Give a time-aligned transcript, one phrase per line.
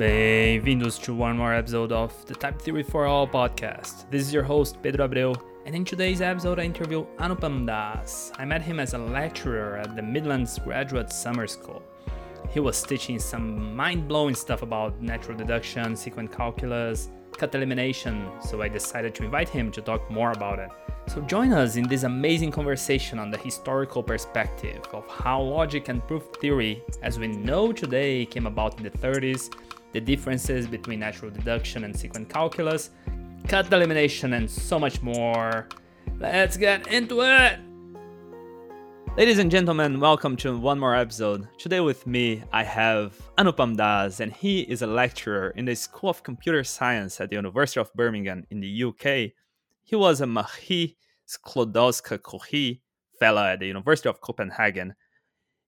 [0.00, 4.10] Bem-vindos to one more episode of the Type Theory for All podcast.
[4.10, 8.32] This is your host, Pedro Abreu, and in today's episode, I interview Anupam Das.
[8.38, 11.82] I met him as a lecturer at the Midlands Graduate Summer School.
[12.48, 18.62] He was teaching some mind blowing stuff about natural deduction, sequent calculus, cut elimination, so
[18.62, 20.70] I decided to invite him to talk more about it.
[21.08, 26.02] So join us in this amazing conversation on the historical perspective of how logic and
[26.06, 29.50] proof theory, as we know today, came about in the 30s,
[29.92, 32.90] the differences between natural deduction and sequent calculus,
[33.48, 35.66] cut elimination, and so much more.
[36.18, 37.58] Let's get into it!
[39.16, 41.48] Ladies and gentlemen, welcome to one more episode.
[41.58, 46.10] Today with me, I have Anupam Das, and he is a lecturer in the School
[46.10, 49.32] of Computer Science at the University of Birmingham in the UK.
[49.82, 50.96] He was a Marie
[51.26, 52.80] Sklodowska-Curie
[53.18, 54.94] Fellow at the University of Copenhagen.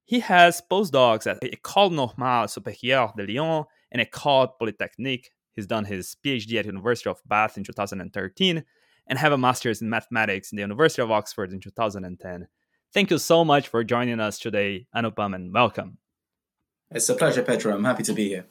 [0.05, 5.31] He has postdocs at École Normale Supérieure de Lyon and École Polytechnique.
[5.53, 8.65] He's done his PhD at University of Bath in 2013
[9.07, 12.49] and have a master's in mathematics in the University of Oxford in 2010.
[12.93, 15.99] Thank you so much for joining us today, Anupam, and welcome.
[16.91, 17.75] It's a pleasure, Pedro.
[17.75, 18.47] I'm happy to be here.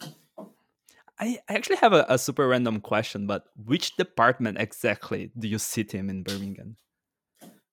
[1.20, 5.94] I actually have a, a, super random question, but which department exactly do you sit
[5.94, 6.78] in in Birmingham?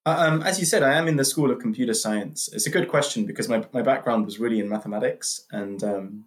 [0.05, 2.51] Uh, um, as you said, I am in the School of Computer Science.
[2.53, 5.47] It's a good question because my, my background was really in mathematics.
[5.51, 6.25] And um,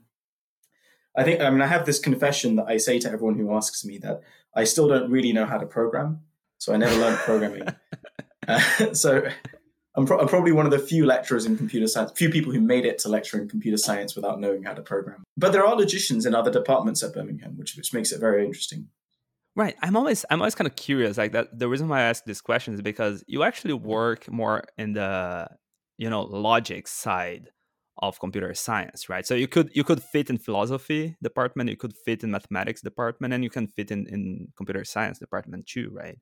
[1.16, 3.84] I think, I mean, I have this confession that I say to everyone who asks
[3.84, 4.22] me that
[4.56, 6.22] I still don't really know how to program.
[6.58, 7.68] So I never learned programming.
[8.48, 9.24] Uh, so
[9.96, 12.60] I'm, pro- I'm, probably one of the few lecturers in computer science, few people who
[12.60, 15.24] made it to lecture in computer science without knowing how to program.
[15.38, 18.88] But there are logicians in other departments at Birmingham, which which makes it very interesting.
[19.56, 19.76] Right.
[19.82, 21.18] I'm always I'm always kind of curious.
[21.18, 21.58] Like that.
[21.58, 25.48] The reason why I ask this question is because you actually work more in the
[25.98, 27.50] you know logic side
[27.98, 29.26] of computer science, right?
[29.26, 33.34] So you could you could fit in philosophy department, you could fit in mathematics department,
[33.34, 36.18] and you can fit in in computer science department too, right?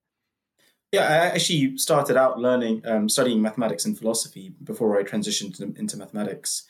[0.92, 5.98] Yeah, I actually started out learning, um, studying mathematics and philosophy before I transitioned into
[5.98, 6.66] mathematics.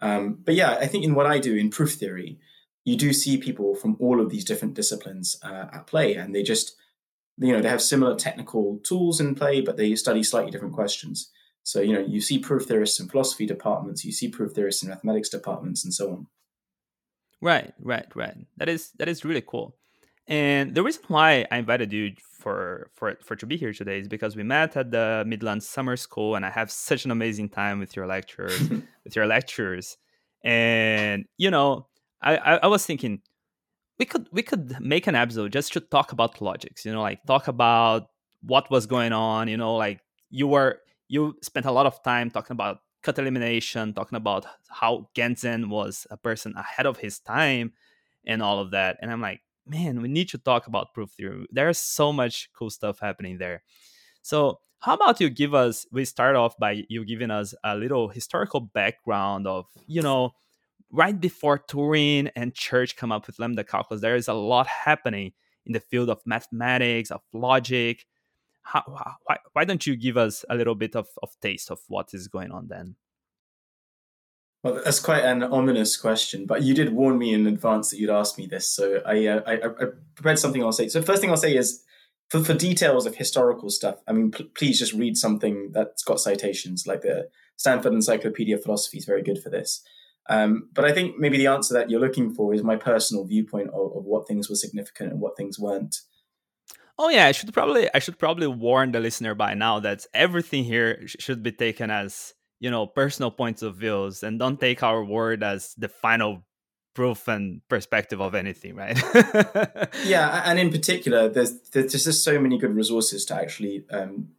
[0.00, 2.38] Um, but yeah, I think in what I do in proof theory,
[2.84, 6.42] you do see people from all of these different disciplines uh, at play, and they
[6.42, 6.76] just,
[7.36, 11.30] you know, they have similar technical tools in play, but they study slightly different questions.
[11.68, 14.88] So, you know, you see proof theorists in philosophy departments, you see proof theorists in
[14.88, 16.26] mathematics departments, and so on.
[17.42, 18.38] Right, right, right.
[18.56, 19.76] That is that is really cool.
[20.26, 24.08] And the reason why I invited you for for for to be here today is
[24.08, 27.80] because we met at the Midlands Summer School, and I have such an amazing time
[27.80, 28.58] with your lectures,
[29.04, 29.98] with your lectures.
[30.42, 31.86] And you know,
[32.22, 33.20] I, I, I was thinking
[33.98, 36.86] we could we could make an episode just to talk about logics.
[36.86, 38.06] You know, like talk about
[38.42, 39.48] what was going on.
[39.48, 43.94] You know, like you were you spent a lot of time talking about cut elimination,
[43.94, 47.72] talking about how Gentzen was a person ahead of his time,
[48.26, 48.98] and all of that.
[49.00, 51.46] And I'm like, man, we need to talk about proof theory.
[51.50, 53.62] There's so much cool stuff happening there.
[54.22, 55.86] So, how about you give us?
[55.90, 60.34] We start off by you giving us a little historical background of, you know,
[60.92, 65.32] right before Turing and Church come up with lambda calculus, there is a lot happening
[65.66, 68.06] in the field of mathematics, of logic.
[68.68, 68.82] How,
[69.24, 72.28] why, why don't you give us a little bit of, of taste of what is
[72.28, 72.96] going on then?
[74.62, 78.10] Well, that's quite an ominous question, but you did warn me in advance that you'd
[78.10, 79.84] ask me this, so I, uh, I, I,
[80.14, 80.88] prepared something I'll say.
[80.88, 81.82] So, first thing I'll say is,
[82.28, 86.20] for, for details of historical stuff, I mean, pl- please just read something that's got
[86.20, 89.82] citations, like the Stanford Encyclopedia of Philosophy is very good for this.
[90.28, 93.70] Um, but I think maybe the answer that you're looking for is my personal viewpoint
[93.70, 96.02] of, of what things were significant and what things weren't.
[96.98, 100.64] Oh yeah, I should probably I should probably warn the listener by now that everything
[100.64, 105.04] here should be taken as you know personal points of views and don't take our
[105.04, 106.44] word as the final
[106.98, 109.00] proof and perspective of anything, right?
[110.04, 114.30] yeah, and in particular, there's there's just so many good resources to actually um,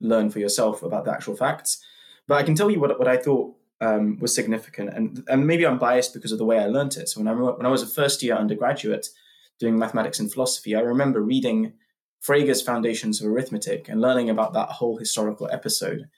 [0.00, 1.84] learn for yourself about the actual facts.
[2.26, 5.66] But I can tell you what what I thought um, was significant, and and maybe
[5.66, 7.10] I'm biased because of the way I learned it.
[7.10, 9.08] So when I when I was a first year undergraduate
[9.60, 11.74] doing mathematics and philosophy, I remember reading
[12.20, 16.08] Frege's Foundations of Arithmetic and learning about that whole historical episode,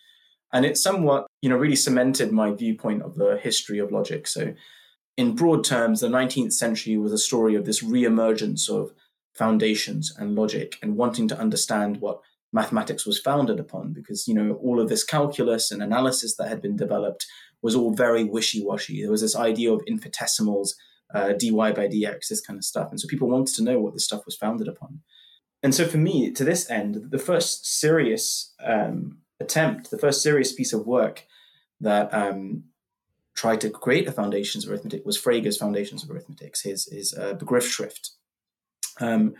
[0.53, 4.27] and it somewhat you know really cemented my viewpoint of the history of logic.
[4.27, 4.55] So
[5.17, 8.93] in broad terms, the 19th century was a story of this reemergence of
[9.35, 12.21] foundations and logic and wanting to understand what
[12.53, 16.61] mathematics was founded upon because you know all of this calculus and analysis that had
[16.61, 17.27] been developed
[17.63, 19.03] was all very wishy-washy.
[19.03, 20.75] There was this idea of infinitesimals,
[21.15, 22.91] uh, dy by dx, this kind of stuff.
[22.91, 25.01] And so people wanted to know what this stuff was founded upon.
[25.63, 30.53] And so for me, to this end, the first serious um, attempt, the first serious
[30.53, 31.27] piece of work
[31.81, 32.65] that um,
[33.35, 37.35] tried to create the foundations of arithmetic was Frege's Foundations of Arithmetic, his, his uh,
[37.35, 38.11] Begriffsschrift.
[39.01, 39.35] Um,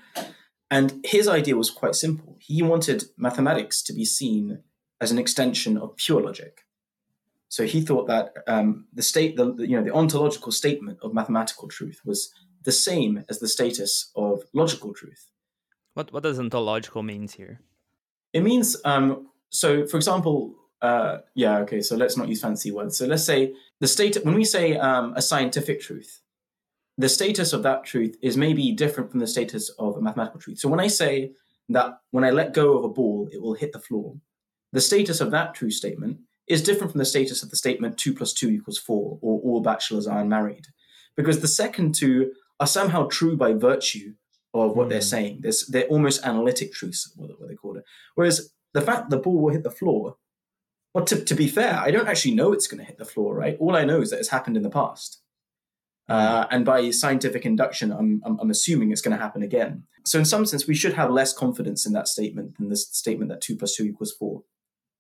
[0.71, 2.37] and his idea was quite simple.
[2.41, 4.63] He wanted mathematics to be seen
[5.01, 6.65] as an extension of pure logic.
[7.49, 11.69] So he thought that um, the state, the, you know, the ontological statement of mathematical
[11.69, 12.33] truth was
[12.63, 15.31] the same as the status of logical truth.
[15.95, 17.61] What what does ontological means here?
[18.33, 19.87] It means um, so.
[19.87, 21.81] For example, uh, yeah, okay.
[21.81, 22.97] So let's not use fancy words.
[22.97, 26.21] So let's say the state when we say um, a scientific truth,
[26.97, 30.59] the status of that truth is maybe different from the status of a mathematical truth.
[30.59, 31.33] So when I say
[31.69, 34.17] that when I let go of a ball, it will hit the floor,
[34.73, 38.13] the status of that true statement is different from the status of the statement two
[38.13, 40.67] plus two equals four or all bachelors are unmarried,
[41.17, 44.15] because the second two are somehow true by virtue
[44.55, 44.91] of what mm.
[44.91, 45.41] they're saying.
[45.43, 47.85] There's, they're almost analytic truths, what, they call it.
[48.15, 50.17] Whereas the fact the ball will hit the floor
[50.95, 53.35] well, to, to be fair, I don't actually know it's going to hit the floor,
[53.35, 53.57] right?
[53.61, 55.21] All I know is that it's happened in the past.
[56.09, 59.85] Uh, and by scientific induction, I'm, I'm, I'm assuming it's going to happen again.
[60.05, 63.31] So, in some sense, we should have less confidence in that statement than this statement
[63.31, 64.43] that 2 plus 2 equals 4.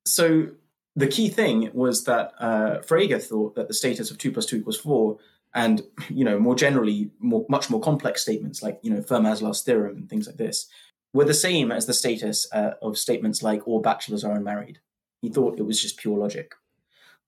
[0.06, 0.50] So,
[0.94, 4.58] the key thing was that uh, Frege thought that the status of 2 plus 2
[4.58, 5.18] equals 4
[5.54, 9.64] and you know more generally more, much more complex statements like you know fermat's last
[9.64, 10.68] theorem and things like this
[11.12, 14.78] were the same as the status uh, of statements like all bachelors are unmarried
[15.20, 16.54] he thought it was just pure logic.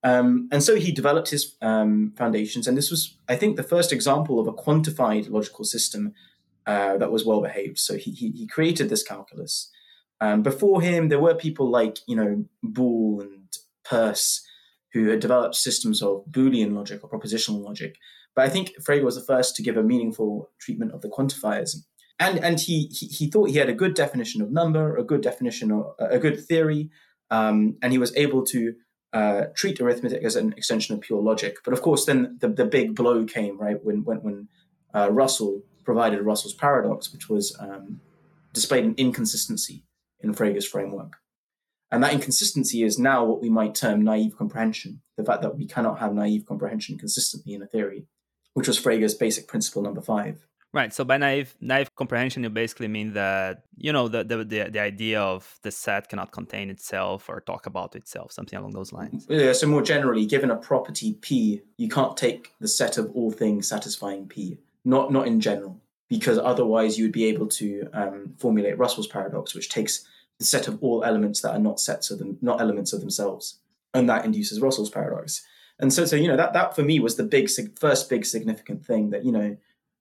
[0.04, 3.92] Um, and so he developed his um, foundations, and this was, I think, the first
[3.92, 6.14] example of a quantified logical system
[6.66, 7.78] uh, that was well behaved.
[7.78, 9.70] So he, he, he created this calculus.
[10.20, 13.48] Um, before him, there were people like you know Boole and
[13.84, 14.44] Peirce
[14.93, 17.97] who had developed systems of Boolean logic or propositional logic.
[18.35, 21.77] But I think Frege was the first to give a meaningful treatment of the quantifiers.
[22.19, 25.23] And and he, he, he thought he had a good definition of number, a good
[25.23, 26.91] definition of a good theory,
[27.31, 28.75] um, and he was able to
[29.12, 31.56] uh, treat arithmetic as an extension of pure logic.
[31.65, 34.49] But of course, then the, the big blow came right when when, when
[34.94, 38.00] uh, Russell provided Russell's paradox, which was um,
[38.53, 39.85] displayed an inconsistency
[40.21, 41.17] in Frege's framework.
[41.93, 45.67] And that inconsistency is now what we might term naive comprehension, the fact that we
[45.67, 48.06] cannot have naive comprehension consistently in a theory,
[48.55, 50.47] which was Frege's basic principle number five.
[50.73, 50.91] Right.
[50.94, 54.81] So by naive naive comprehension, you basically mean that you know the, the the the,
[54.81, 59.27] idea of the set cannot contain itself or talk about itself, something along those lines.
[59.29, 59.53] Yeah.
[59.53, 63.69] So more generally, given a property P, you can't take the set of all things
[63.69, 64.56] satisfying P.
[64.83, 65.79] Not not in general,
[66.09, 70.09] because otherwise you would be able to um, formulate Russell's paradox, which takes
[70.43, 73.61] the set of all elements that are not sets of them, not elements of themselves,
[73.94, 75.43] and that induces Russell's paradox.
[75.79, 77.49] And so, so you know that that for me was the big
[77.79, 79.56] first big significant thing that you know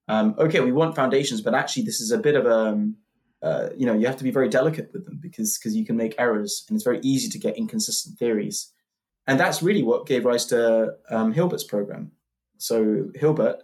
[0.08, 2.98] um, okay, we want foundations, but actually this is a bit of a, um,
[3.42, 5.96] uh, you know, you have to be very delicate with them because because you can
[5.96, 8.72] make errors and it's very easy to get inconsistent theories.
[9.28, 12.12] And that's really what gave rise to um, Hilbert's program.
[12.58, 13.64] So Hilbert,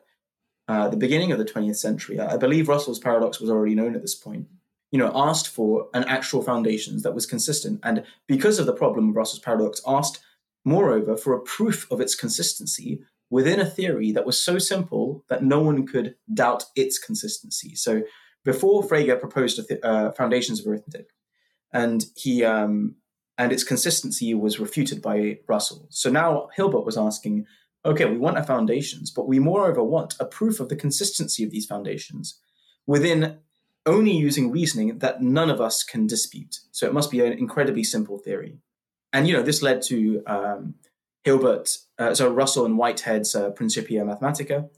[0.67, 4.01] uh, the beginning of the 20th century, I believe Russell's paradox was already known at
[4.01, 4.47] this point,
[4.91, 7.79] you know, asked for an actual foundations that was consistent.
[7.83, 10.19] And because of the problem of Russell's paradox, asked
[10.63, 15.43] moreover for a proof of its consistency within a theory that was so simple that
[15.43, 17.75] no one could doubt its consistency.
[17.75, 18.03] So
[18.45, 21.09] before Frege proposed th- uh, foundations of arithmetic,
[21.73, 22.95] and he um,
[23.37, 25.87] and its consistency was refuted by Russell.
[25.89, 27.45] So now Hilbert was asking,
[27.85, 31.51] okay, we want our foundations, but we moreover want a proof of the consistency of
[31.51, 32.39] these foundations
[32.87, 33.39] within
[33.87, 36.59] only using reasoning that none of us can dispute.
[36.71, 38.57] So it must be an incredibly simple theory.
[39.13, 40.75] And you know, this led to um,
[41.23, 44.69] Hilbert, uh, so Russell and Whitehead's uh, Principia Mathematica.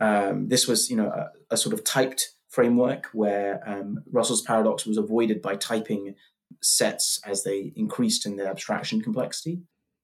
[0.00, 4.84] Um, this was, you know, a, a, sort of typed framework where um, Russell's paradox
[4.84, 6.14] was avoided by typing
[6.62, 9.60] sets as they increased in their abstraction complexity.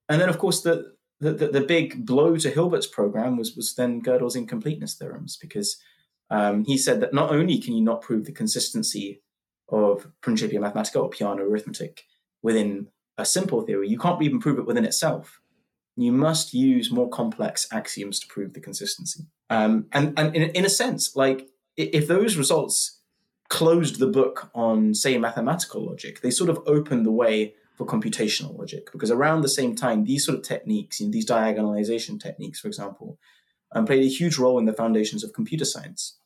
[0.09, 3.75] And then, of course, the the, the, the big blow to Hilbert's program was was
[3.75, 5.77] then Gödel's incompleteness theorems because
[6.31, 9.23] um, he said that not only can you not prove the consistency
[9.69, 12.05] of Principia Mathematica or Peano arithmetic
[12.43, 15.41] within a simple theory, you can't even prove it within itself
[15.97, 19.27] you must use more complex axioms to prove the consistency.
[19.49, 23.01] Um, and and in, in a sense, like if those results
[23.49, 28.57] closed the book on, say, mathematical logic, they sort of opened the way for computational
[28.57, 32.61] logic because around the same time, these sort of techniques, you know, these diagonalization techniques,
[32.61, 33.19] for example,
[33.73, 36.19] um, played a huge role in the foundations of computer science.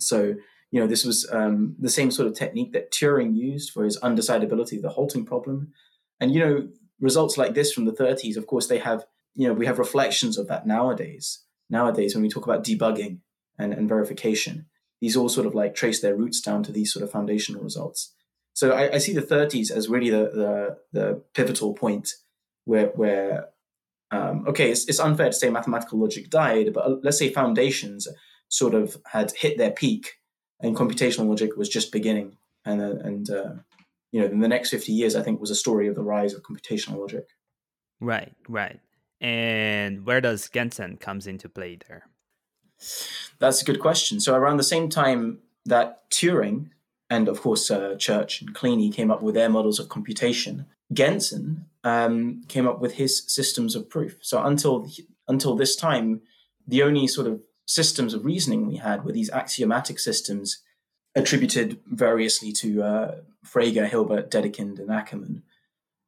[0.00, 0.34] So,
[0.70, 3.98] you know, this was um, the same sort of technique that Turing used for his
[4.00, 5.72] undecidability, the halting problem.
[6.20, 6.68] And, you know,
[7.00, 9.04] results like this from the 30s, of course, they have,
[9.34, 11.42] you know, we have reflections of that nowadays.
[11.68, 13.18] Nowadays, when we talk about debugging
[13.58, 14.66] and, and verification,
[15.00, 18.14] these all sort of like trace their roots down to these sort of foundational results.
[18.52, 22.10] So I, I see the 30s as really the, the, the pivotal point
[22.64, 23.48] where where
[24.12, 28.08] um, okay, it's, it's unfair to say mathematical logic died, but uh, let's say foundations
[28.50, 30.18] sort of had hit their peak
[30.60, 32.36] and computational logic was just beginning.
[32.66, 33.52] And, uh, and uh,
[34.12, 36.34] you know, in the next 50 years, I think was a story of the rise
[36.34, 37.28] of computational logic.
[38.00, 38.80] Right, right.
[39.20, 42.06] And where does Gentzen comes into play there?
[43.38, 44.20] That's a good question.
[44.20, 46.70] So around the same time that Turing
[47.10, 51.64] and of course uh, Church and Kleene came up with their models of computation, Gentzen
[51.84, 54.16] um, came up with his systems of proof.
[54.22, 54.88] So until
[55.28, 56.22] until this time,
[56.66, 57.40] the only sort of
[57.70, 60.60] systems of reasoning we had were these axiomatic systems
[61.14, 63.14] attributed variously to uh,
[63.46, 65.42] Frege, Hilbert, Dedekind, and Ackermann.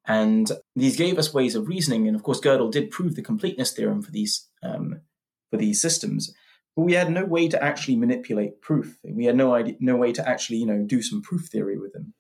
[0.05, 2.09] And these gave us ways of reasoning.
[2.09, 5.03] And of course, Gödel did prove the completeness theorem for these um,
[5.51, 6.35] for these systems,
[6.75, 8.97] but we had no way to actually manipulate proof.
[9.05, 11.93] We had no idea, no way to actually, you know, do some proof theory with
[11.93, 12.15] them.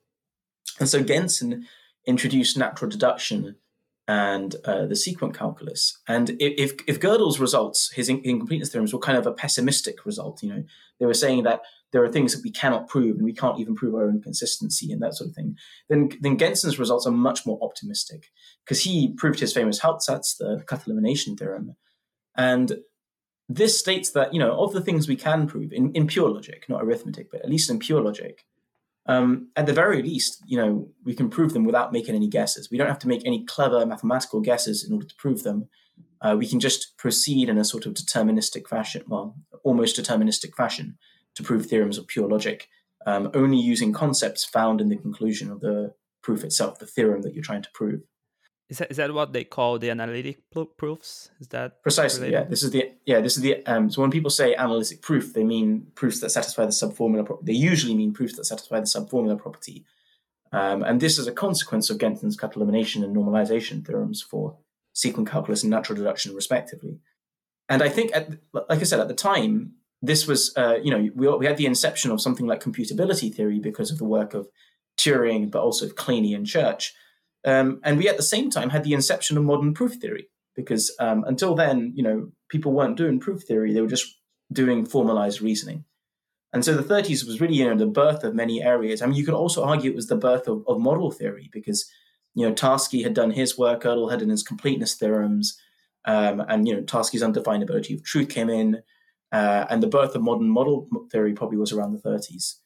[0.78, 1.64] And so Gentzen
[2.06, 3.56] introduced natural deduction
[4.09, 5.99] and uh, the sequent calculus.
[6.09, 10.49] And if, if Gödel's results, his incompleteness theorems, were kind of a pessimistic result, you
[10.49, 10.64] know,
[10.99, 13.75] they were saying that there are things that we cannot prove and we can't even
[13.75, 15.56] prove our own consistency and that sort of thing,
[15.88, 18.30] then, then Gentzen's results are much more optimistic
[18.64, 21.76] because he proved his famous Hauptsatz, the cut elimination theorem.
[22.37, 22.78] And
[23.49, 26.64] this states that, you know, of the things we can prove in, in pure logic,
[26.68, 28.44] not arithmetic, but at least in pure logic,
[29.06, 32.68] um, at the very least, you know, we can prove them without making any guesses.
[32.71, 35.68] We don't have to make any clever mathematical guesses in order to prove them.
[36.21, 40.97] Uh, we can just proceed in a sort of deterministic fashion, well, almost deterministic fashion,
[41.35, 42.68] to prove theorems of pure logic,
[43.06, 47.35] um, only using concepts found in the conclusion of the proof itself, the theorem that
[47.35, 48.02] you're trying to prove.
[48.72, 50.38] Is that, is that what they call the analytic
[50.78, 51.30] proofs?
[51.40, 52.28] Is that precisely?
[52.28, 52.44] Related?
[52.44, 55.34] Yeah, this is the yeah this is the um, so when people say analytic proof,
[55.34, 57.26] they mean proofs that satisfy the subformula.
[57.26, 59.84] Pro- they usually mean proofs that satisfy the subformula property,
[60.52, 64.56] um, and this is a consequence of Gentzen's cut elimination and normalization theorems for
[64.94, 66.98] sequent calculus and natural deduction, respectively.
[67.68, 71.10] And I think, at, like I said, at the time, this was uh, you know
[71.14, 74.48] we we had the inception of something like computability theory because of the work of
[74.96, 76.94] Turing, but also of Kleene and Church
[77.44, 80.94] um, and we at the same time had the inception of modern proof theory, because
[81.00, 84.18] um, until then, you know, people weren't doing proof theory; they were just
[84.52, 85.84] doing formalized reasoning.
[86.52, 89.00] And so the 30s was really, you know, the birth of many areas.
[89.00, 91.90] I mean, you could also argue it was the birth of, of model theory because,
[92.34, 95.58] you know, Tarski had done his work, Gödel had done his completeness theorems,
[96.04, 98.82] um, and you know, Tarski's undefinability of truth came in,
[99.32, 102.56] uh, and the birth of modern model theory probably was around the 30s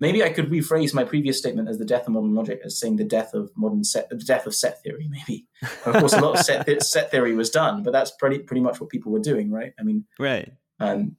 [0.00, 2.96] maybe I could rephrase my previous statement as the death of modern logic as saying
[2.96, 5.08] the death of modern set, the death of set theory.
[5.08, 5.46] Maybe,
[5.84, 8.80] of course, a lot of set set theory was done, but that's pretty pretty much
[8.80, 9.72] what people were doing, right?
[9.78, 10.52] I mean, right.
[10.78, 11.16] Um,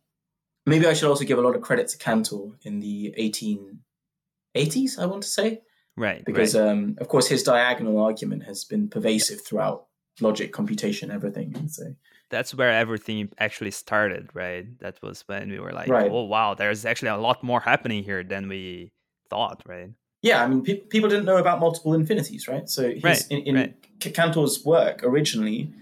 [0.66, 5.00] maybe I should also give a lot of credit to Cantor in the 1880s.
[5.00, 5.62] I want to say,
[5.96, 6.70] right, because right.
[6.70, 9.88] Um, of course his diagonal argument has been pervasive throughout
[10.20, 11.96] logic, computation, everything, and so
[12.32, 14.66] that's where everything actually started, right?
[14.80, 16.10] That was when we were like, right.
[16.10, 18.92] oh wow, there's actually a lot more happening here than we
[19.30, 19.92] thought, right?
[20.22, 22.70] Yeah, I mean, pe- people didn't know about multiple infinities, right?
[22.70, 24.14] So his, right, in, in right.
[24.14, 25.74] Cantor's work originally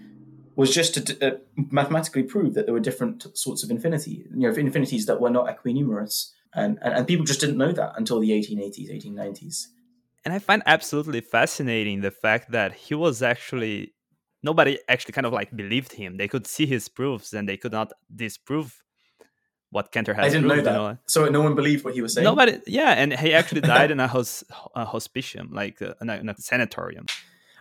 [0.56, 4.50] was just to uh, mathematically prove that there were different sorts of infinity, you know,
[4.50, 8.32] infinities that were not equinumerous, and, and and people just didn't know that until the
[8.32, 9.68] 1880s, 1890s.
[10.26, 13.94] And I find absolutely fascinating the fact that he was actually
[14.44, 16.18] nobody actually kind of like believed him.
[16.18, 18.84] They could see his proofs and they could not disprove
[19.72, 20.26] what Cantor had.
[20.26, 20.72] I didn't proved, know that.
[20.72, 20.98] You know?
[21.08, 22.26] So no one believed what he was saying.
[22.26, 24.44] Nobody, yeah, and he actually died in a, hos,
[24.76, 27.06] a hospitium, like uh, in, a, in a sanatorium.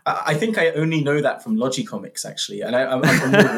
[0.06, 3.02] I think I only know that from Logicomix, actually, and I, am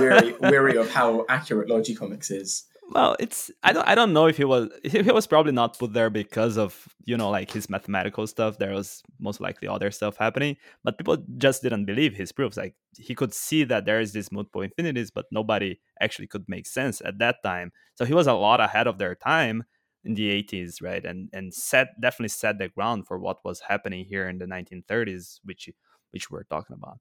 [0.01, 4.37] weary, weary of how accurate Logicomix is well it's i don't i don't know if
[4.37, 8.27] he was he was probably not put there because of you know like his mathematical
[8.27, 8.59] stuff.
[8.59, 12.57] There was most likely other stuff happening but people just didn't believe his proofs.
[12.57, 16.67] Like he could see that there is this multiple infinities but nobody actually could make
[16.67, 17.73] sense at that time.
[17.97, 19.65] So he was a lot ahead of their time
[20.05, 21.05] in the 80s right?
[21.05, 25.41] And and set definitely set the ground for what was happening here in the 1930s
[25.45, 25.69] which
[26.11, 26.99] which we're talking about.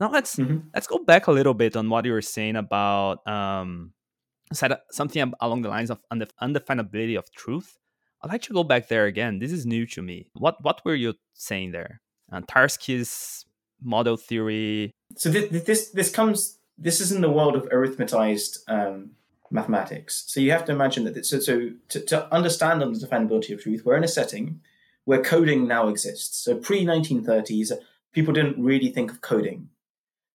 [0.00, 0.68] Now let's mm-hmm.
[0.74, 3.92] let's go back a little bit on what you were saying about um
[4.52, 7.78] said something along the lines of undefinability of truth.
[8.22, 9.38] I'd like to go back there again.
[9.38, 10.26] This is new to me.
[10.34, 12.00] What what were you saying there?
[12.30, 13.46] Uh, Tarski's
[13.82, 14.92] model theory.
[15.16, 16.58] So this, this this comes.
[16.76, 19.10] This is in the world of arithmetized um,
[19.50, 20.24] mathematics.
[20.26, 21.26] So you have to imagine that.
[21.26, 24.60] So, so to, to understand undefinability of truth, we're in a setting
[25.04, 26.38] where coding now exists.
[26.38, 27.72] So pre 1930s,
[28.12, 29.69] people didn't really think of coding.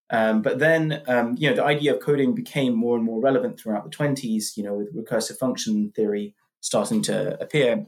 [0.09, 3.59] Um, but then, um, you know, the idea of coding became more and more relevant
[3.59, 7.87] throughout the 20s, you know, with recursive function theory starting to appear.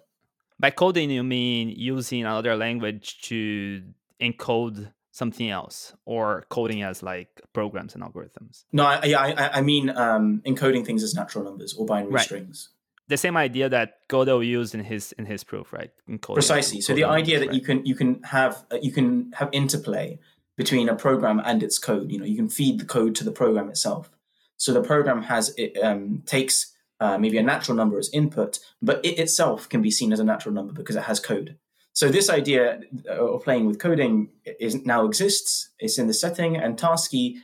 [0.60, 3.84] By coding, you mean using another language to
[4.20, 9.90] encode something else or coding as like programs and algorithms no i i, I mean
[9.90, 12.24] um, encoding things as natural numbers or binary right.
[12.24, 12.70] strings
[13.08, 15.92] the same idea that Gödel used in his in his proof, right?
[16.22, 16.82] Precisely.
[16.82, 17.56] So the idea that right?
[17.56, 20.20] you can you can have uh, you can have interplay
[20.58, 22.12] between a program and its code.
[22.12, 24.10] You know, you can feed the code to the program itself.
[24.58, 29.04] So the program has it um, takes uh, maybe a natural number as input, but
[29.06, 31.58] it itself can be seen as a natural number because it has code.
[31.94, 35.70] So this idea of playing with coding is now exists.
[35.80, 37.38] It's in the setting, and Tarski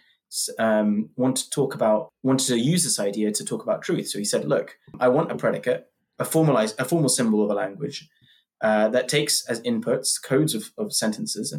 [0.59, 4.09] um, wanted to talk about wanted to use this idea to talk about truth.
[4.09, 5.87] So he said, "Look, I want a predicate,
[6.19, 8.09] a formalized, a formal symbol of a language
[8.61, 11.51] uh, that takes as inputs codes of, of sentences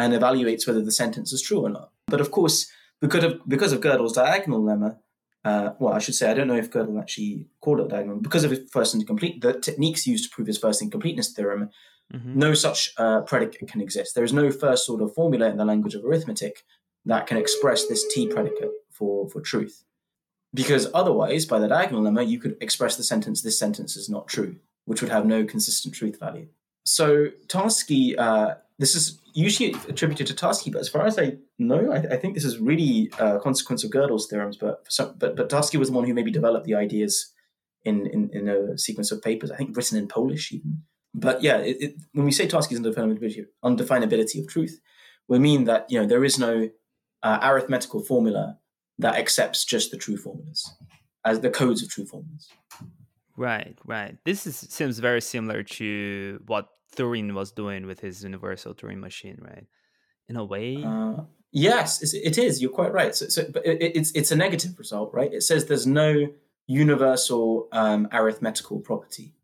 [0.00, 1.90] and evaluates whether the sentence is true or not.
[2.06, 4.96] But of course, because of because of Gödel's diagonal lemma,
[5.44, 8.44] uh, well, I should say I don't know if Gödel actually called it diagonal because
[8.44, 11.70] of his first incomplete the techniques used to prove his first incompleteness theorem.
[12.14, 12.38] Mm-hmm.
[12.38, 14.14] No such uh, predicate can exist.
[14.14, 16.64] There is no first order formula in the language of arithmetic
[17.04, 19.84] that can express this T predicate for, for truth.
[20.52, 24.26] Because otherwise, by the diagonal lemma, you could express the sentence, this sentence is not
[24.26, 26.48] true, which would have no consistent truth value.
[26.84, 31.92] So Tarski, uh, this is usually attributed to Tarski, but as far as I know,
[31.92, 34.56] I, I think this is really a consequence of Gödel's theorems.
[34.56, 37.32] But some, but but Tarski was the one who maybe developed the ideas
[37.84, 40.82] in, in, in a sequence of papers, I think written in Polish even.
[41.14, 44.80] But yeah, it, it, when we say Tarski's undefinability, undefinability of truth,
[45.28, 46.68] we mean that you know there is no
[47.22, 48.58] uh, arithmetical formula
[48.98, 50.72] that accepts just the true formulas
[51.24, 52.48] as the codes of true formulas.
[53.36, 54.16] Right, right.
[54.24, 59.38] This is, seems very similar to what Turing was doing with his universal Turing machine,
[59.40, 59.66] right?
[60.28, 60.82] In a way.
[60.84, 62.60] Uh, yes, it is.
[62.60, 63.14] You're quite right.
[63.14, 65.32] So, so but it, it's it's a negative result, right?
[65.32, 66.28] It says there's no
[66.66, 69.34] universal um, arithmetical property.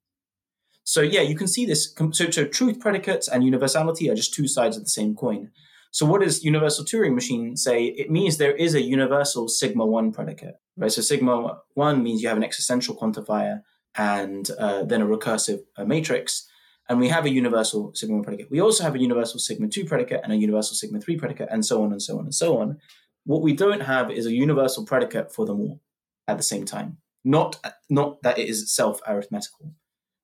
[0.84, 1.92] So yeah, you can see this.
[2.12, 5.50] So, so truth predicates and universality are just two sides of the same coin.
[5.90, 7.86] So what does universal Turing machine say?
[7.86, 10.92] It means there is a universal sigma one predicate, right?
[10.92, 13.62] So sigma one means you have an existential quantifier
[13.96, 16.46] and uh, then a recursive uh, matrix.
[16.88, 18.50] And we have a universal sigma one predicate.
[18.50, 21.64] We also have a universal sigma two predicate and a universal sigma three predicate and
[21.64, 22.78] so on and so on and so on.
[23.24, 25.80] What we don't have is a universal predicate for them all
[26.28, 26.98] at the same time.
[27.24, 27.58] Not,
[27.90, 29.74] not that it is self arithmetical.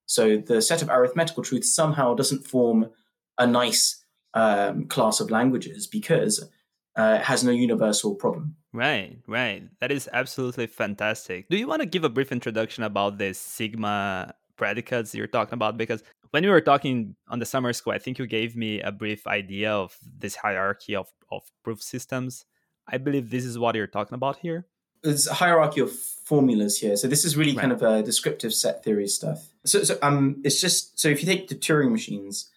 [0.07, 2.91] So the set of arithmetical truths somehow doesn't form
[3.39, 6.49] a nice um, class of languages because
[6.97, 8.57] uh, it has no universal problem.
[8.73, 9.65] Right, right.
[9.81, 11.49] That is absolutely fantastic.
[11.49, 15.77] Do you want to give a brief introduction about this Sigma predicates you're talking about?
[15.77, 18.91] Because when we were talking on the summer school, I think you gave me a
[18.91, 22.47] brief idea of this hierarchy of, of proof systems.
[22.89, 24.67] I believe this is what you're talking about here.
[25.03, 26.97] There's a hierarchy of formulas here.
[26.97, 27.61] So this is really right.
[27.61, 29.49] kind of a descriptive set theory stuff.
[29.65, 32.51] So, so um, it's just so if you take the Turing machines,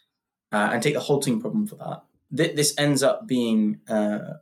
[0.51, 2.03] uh, and take the halting problem for that,
[2.35, 4.35] th- this ends up being uh,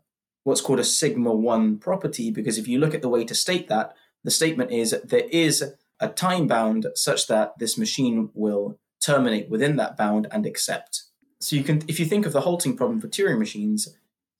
[0.43, 3.67] what's called a sigma 1 property because if you look at the way to state
[3.69, 9.49] that, the statement is there is a time bound such that this machine will terminate
[9.49, 11.03] within that bound and accept.
[11.39, 13.89] So you can, if you think of the halting problem for Turing machines,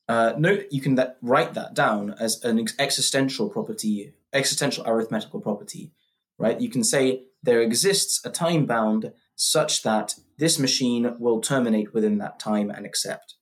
[0.08, 5.92] uh, note you can that, write that down as an existential property, existential arithmetical property,
[6.38, 6.60] right?
[6.60, 12.18] You can say there exists a time bound such that this machine will terminate within
[12.20, 13.36] that time and accept.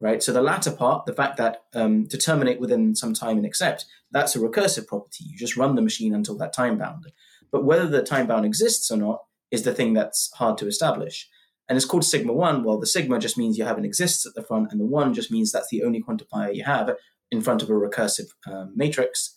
[0.00, 0.20] Right.
[0.20, 3.84] So the latter part, the fact that um, to terminate within some time and accept,
[4.10, 5.24] that's a recursive property.
[5.24, 7.04] You just run the machine until that time bound.
[7.52, 9.20] But whether the time bound exists or not
[9.52, 11.28] is the thing that's hard to establish.
[11.68, 12.64] And it's called sigma one.
[12.64, 15.14] Well, the sigma just means you have an exists at the front, and the one
[15.14, 16.90] just means that's the only quantifier you have
[17.30, 19.34] in front of a recursive um, matrix.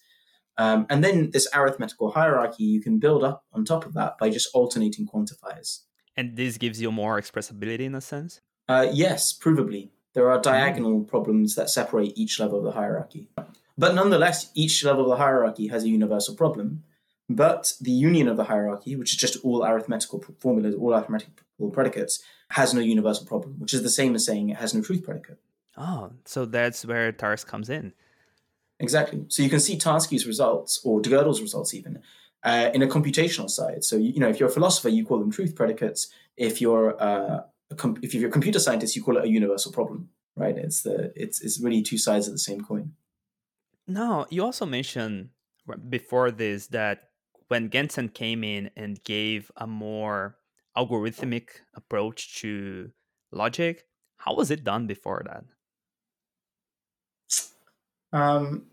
[0.57, 4.29] Um, and then this arithmetical hierarchy you can build up on top of that by
[4.29, 5.81] just alternating quantifiers.
[6.17, 8.39] And this gives you more expressibility in a sense?
[8.69, 9.89] Uh, yes, provably.
[10.13, 11.07] There are diagonal mm.
[11.07, 13.27] problems that separate each level of the hierarchy.
[13.77, 16.83] But nonetheless, each level of the hierarchy has a universal problem.
[17.29, 21.33] But the union of the hierarchy, which is just all arithmetical formulas, all arithmetical
[21.71, 25.03] predicates, has no universal problem, which is the same as saying it has no truth
[25.03, 25.39] predicate.
[25.77, 27.93] Oh, so that's where TARS comes in.
[28.79, 29.25] Exactly.
[29.29, 32.01] So you can see Tarski's results, or de Gödel's results even,
[32.43, 33.83] uh, in a computational side.
[33.83, 36.07] So you know, if you're a philosopher, you call them truth predicates.
[36.37, 39.71] If you're uh, a com- if you're a computer scientist, you call it a universal
[39.71, 40.09] problem.
[40.35, 40.57] Right?
[40.57, 42.93] It's the it's it's really two sides of the same coin.
[43.87, 45.29] Now, you also mentioned
[45.89, 47.09] before this that
[47.47, 50.37] when Gentzen came in and gave a more
[50.77, 52.91] algorithmic approach to
[53.31, 53.85] logic,
[54.17, 55.43] how was it done before that?
[58.11, 58.67] Um,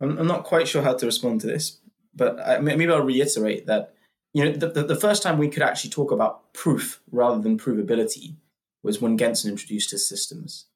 [0.00, 1.78] I'm, I'm not quite sure how to respond to this,
[2.14, 3.94] but I, maybe I'll reiterate that
[4.34, 7.58] you know the, the, the, first time we could actually talk about proof rather than
[7.58, 8.36] provability
[8.82, 10.66] was when Gentzen introduced his systems.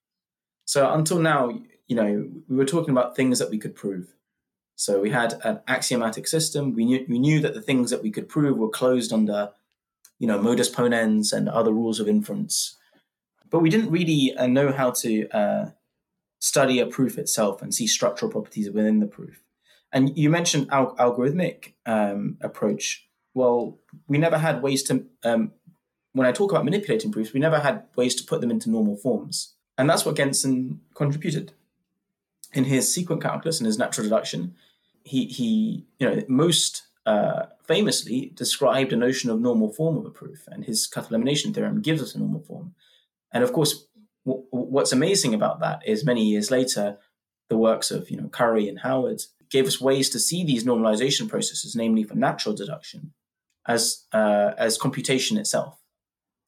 [0.66, 4.14] So until now, you know, we were talking about things that we could prove.
[4.76, 6.74] So we had an axiomatic system.
[6.74, 9.50] We knew we knew that the things that we could prove were closed under,
[10.18, 12.76] you know, modus ponens and other rules of inference.
[13.50, 15.70] But we didn't really uh, know how to uh,
[16.40, 19.42] study a proof itself and see structural properties within the proof.
[19.92, 23.08] And you mentioned al- algorithmic um, approach.
[23.32, 25.06] Well, we never had ways to.
[25.24, 25.52] Um,
[26.12, 28.96] when I talk about manipulating proofs, we never had ways to put them into normal
[28.96, 31.52] forms, and that's what Gentzen contributed
[32.52, 34.54] in his sequent calculus and his natural deduction
[35.06, 40.10] he he you know most uh, famously described a notion of normal form of a
[40.10, 42.74] proof, and his cut elimination theorem gives us a normal form.
[43.32, 43.86] And of course,
[44.26, 46.98] w- what's amazing about that is many years later,
[47.48, 51.28] the works of you know Curry and Howard gave us ways to see these normalization
[51.28, 53.12] processes, namely for natural deduction,
[53.66, 55.78] as uh, as computation itself.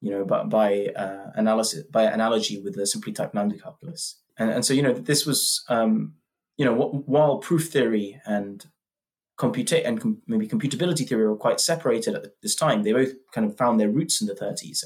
[0.00, 4.51] You know, but by uh, analysis, by analogy with the simply typed Lambda calculus, and
[4.51, 6.14] and so you know this was um,
[6.59, 6.74] you know,
[7.07, 8.66] while proof theory and
[9.38, 13.46] computa- and com- maybe computability theory were quite separated at this time, they both kind
[13.46, 14.85] of found their roots in the 30s.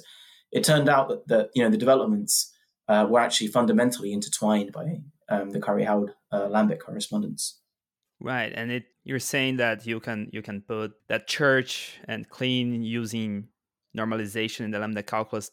[0.53, 2.53] It turned out that, that you know the developments
[2.89, 7.59] uh, were actually fundamentally intertwined by um, the Curry Howard uh, correspondence.
[8.21, 12.85] Right, and it you're saying that you can you can put that church and Kleene
[12.85, 13.49] using
[13.97, 15.51] normalization in the lambda calculus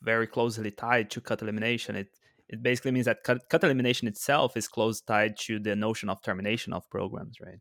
[0.00, 1.94] very closely tied to cut elimination.
[1.94, 2.08] It
[2.48, 6.22] it basically means that cut, cut elimination itself is close tied to the notion of
[6.22, 7.58] termination of programs, right?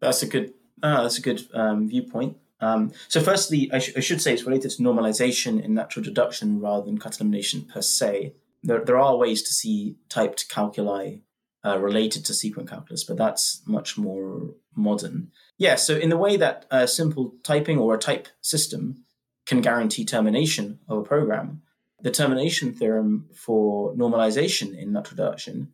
[0.00, 2.36] That's a good uh, that's a good um, viewpoint.
[2.60, 6.60] Um, so, firstly, I, sh- I, should say it's related to normalization in natural deduction
[6.60, 8.34] rather than cut elimination per se.
[8.62, 11.22] There, there are ways to see typed calculi
[11.64, 15.30] uh, related to sequent calculus, but that's much more modern.
[15.58, 19.04] Yeah, so in the way that a simple typing or a type system
[19.46, 21.62] can guarantee termination of a program,
[22.04, 25.72] the termination theorem for normalization in natural deduction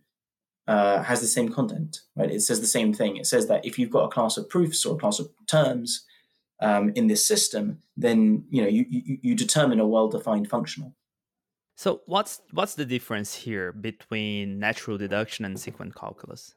[0.69, 2.31] uh, has the same content, right?
[2.31, 3.17] It says the same thing.
[3.17, 6.07] It says that if you've got a class of proofs or a class of terms
[6.61, 10.95] um, in this system, then you know you, you, you determine a well-defined functional.
[11.77, 16.55] So what's what's the difference here between natural deduction and sequent calculus?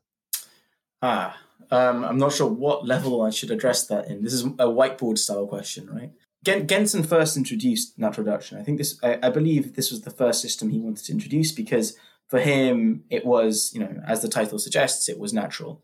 [1.02, 1.36] Ah,
[1.72, 4.22] um, I'm not sure what level I should address that in.
[4.24, 6.12] This is a whiteboard style question, right?
[6.44, 8.58] Gentzen first introduced natural deduction.
[8.58, 11.52] I think this, I, I, believe this was the first system he wanted to introduce
[11.52, 11.96] because
[12.28, 15.82] for him it was, you know, as the title suggests, it was natural,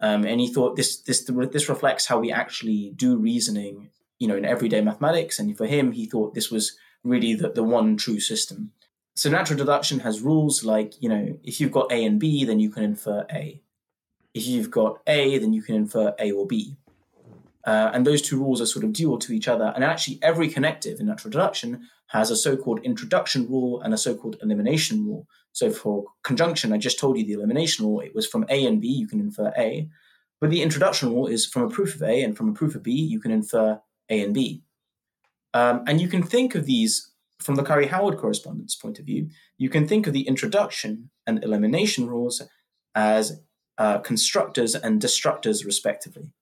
[0.00, 4.36] um, and he thought this this this reflects how we actually do reasoning, you know,
[4.36, 5.38] in everyday mathematics.
[5.38, 8.72] And for him, he thought this was really the, the one true system.
[9.16, 12.58] So natural deduction has rules like, you know, if you've got A and B, then
[12.58, 13.62] you can infer A.
[14.34, 16.76] If you've got A, then you can infer A or B.
[17.66, 19.72] Uh, and those two rules are sort of dual to each other.
[19.74, 23.98] And actually, every connective in natural deduction has a so called introduction rule and a
[23.98, 25.26] so called elimination rule.
[25.52, 28.80] So for conjunction, I just told you the elimination rule, it was from A and
[28.80, 29.88] B, you can infer A.
[30.40, 32.82] But the introduction rule is from a proof of A and from a proof of
[32.82, 34.62] B, you can infer A and B.
[35.54, 39.28] Um, and you can think of these from the Curry Howard correspondence point of view,
[39.58, 42.42] you can think of the introduction and elimination rules
[42.94, 43.42] as
[43.76, 46.32] uh, constructors and destructors, respectively.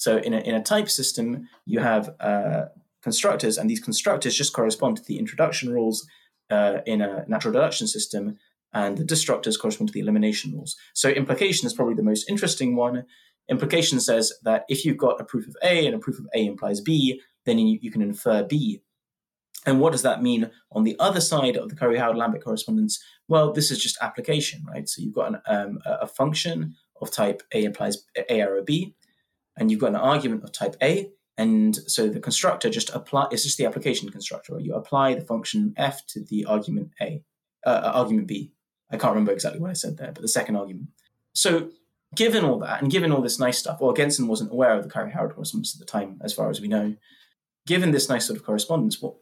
[0.00, 2.64] So in a, in a type system, you have uh,
[3.02, 6.06] constructors, and these constructors just correspond to the introduction rules
[6.48, 8.38] uh, in a natural deduction system,
[8.72, 10.74] and the destructors correspond to the elimination rules.
[10.94, 13.04] So implication is probably the most interesting one.
[13.50, 16.46] Implication says that if you've got a proof of A and a proof of A
[16.46, 18.80] implies B, then you, you can infer B.
[19.66, 23.04] And what does that mean on the other side of the Curry Howard Lambek correspondence?
[23.28, 24.88] Well, this is just application, right?
[24.88, 28.94] So you've got an, um, a function of type A implies A arrow B,
[29.60, 31.10] and you've got an argument of type A.
[31.38, 34.54] And so the constructor just apply it's just the application constructor.
[34.54, 37.22] Or you apply the function f to the argument A,
[37.64, 38.52] uh, uh, argument B.
[38.90, 40.88] I can't remember exactly what I said there, but the second argument.
[41.32, 41.70] So
[42.14, 44.90] given all that, and given all this nice stuff, well, Gentzen wasn't aware of the
[44.90, 46.96] Curry Howard correspondence at the time, as far as we know.
[47.66, 49.14] Given this nice sort of correspondence, what,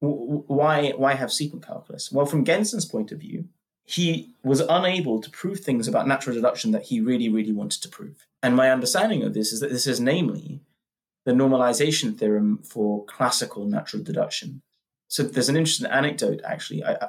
[0.00, 2.10] why why have sequent calculus?
[2.10, 3.48] Well, from Gentzen's point of view,
[3.84, 7.88] he was unable to prove things about natural deduction that he really, really wanted to
[7.88, 8.26] prove.
[8.42, 10.60] And my understanding of this is that this is namely
[11.24, 14.62] the normalization theorem for classical natural deduction.
[15.08, 16.84] So there's an interesting anecdote, actually.
[16.84, 17.08] I, I,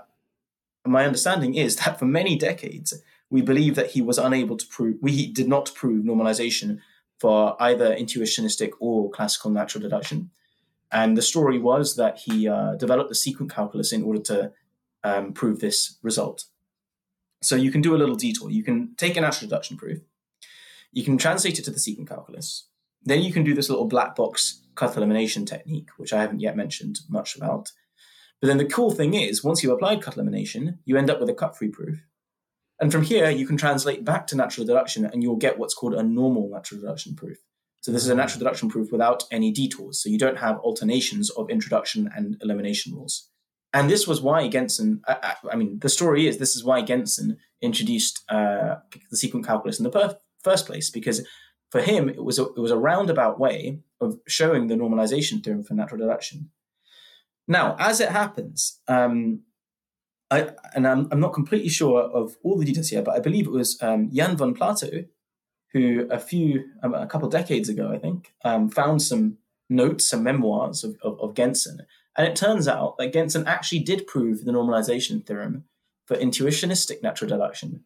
[0.85, 2.93] my understanding is that for many decades,
[3.29, 6.79] we believe that he was unable to prove, we did not prove normalization
[7.19, 10.31] for either intuitionistic or classical natural deduction.
[10.91, 14.51] And the story was that he uh, developed the sequent calculus in order to
[15.03, 16.45] um, prove this result.
[17.41, 18.49] So you can do a little detour.
[18.49, 19.99] You can take a natural deduction proof,
[20.91, 22.67] you can translate it to the sequent calculus.
[23.03, 26.55] Then you can do this little black box cut elimination technique, which I haven't yet
[26.55, 27.71] mentioned much about.
[28.41, 31.29] But then the cool thing is, once you applied cut elimination, you end up with
[31.29, 31.99] a cut-free proof.
[32.79, 35.93] And from here, you can translate back to natural deduction and you'll get what's called
[35.93, 37.37] a normal natural deduction proof.
[37.81, 40.01] So this is a natural deduction proof without any detours.
[40.01, 43.29] So you don't have alternations of introduction and elimination rules.
[43.73, 47.37] And this was why Gentzen, I, I, mean, the story is this is why Gentzen
[47.61, 48.75] introduced uh,
[49.11, 51.27] the sequent calculus in the per- first place, because
[51.71, 55.63] for him, it was, a, it was a roundabout way of showing the normalization theorem
[55.63, 56.49] for natural deduction.
[57.47, 59.41] Now, as it happens, um,
[60.31, 63.47] I, and I'm, I'm not completely sure of all the details here, but I believe
[63.47, 65.05] it was um, Jan von Plato
[65.73, 69.37] who a few, um, a couple decades ago, I think, um, found some
[69.69, 71.79] notes, some memoirs of, of, of Gentzen.
[72.17, 75.65] And it turns out that Gentzen actually did prove the normalization theorem
[76.05, 77.83] for intuitionistic natural deduction.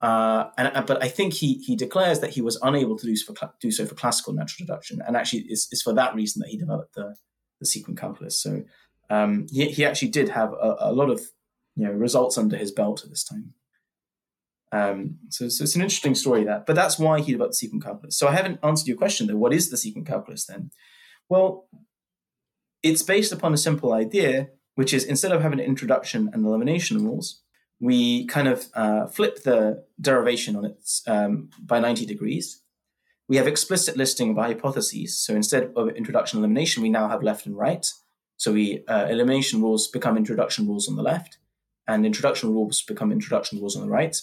[0.00, 3.16] Uh, and uh, but I think he he declares that he was unable to do
[3.16, 6.40] so for, do so for classical natural deduction, and actually it's, it's for that reason
[6.40, 7.16] that he developed the
[7.60, 8.38] the sequent calculus.
[8.38, 8.64] So
[9.08, 11.20] um, he he actually did have a, a lot of
[11.76, 13.54] you know results under his belt at this time.
[14.72, 17.84] Um, so, so, it's an interesting story that, but that's why he developed the sequent
[17.84, 18.18] calculus.
[18.18, 19.36] So I haven't answered your question though.
[19.36, 20.70] What is the sequent calculus then?
[21.28, 21.68] Well,
[22.82, 27.04] it's based upon a simple idea, which is instead of having an introduction and elimination
[27.04, 27.42] rules,
[27.80, 32.62] we kind of uh, flip the derivation on it um, by 90 degrees.
[33.28, 35.18] We have explicit listing of hypotheses.
[35.18, 37.86] So instead of introduction elimination, we now have left and right.
[38.36, 41.38] So we uh, elimination rules become introduction rules on the left,
[41.88, 44.16] and introduction rules become introduction rules on the right.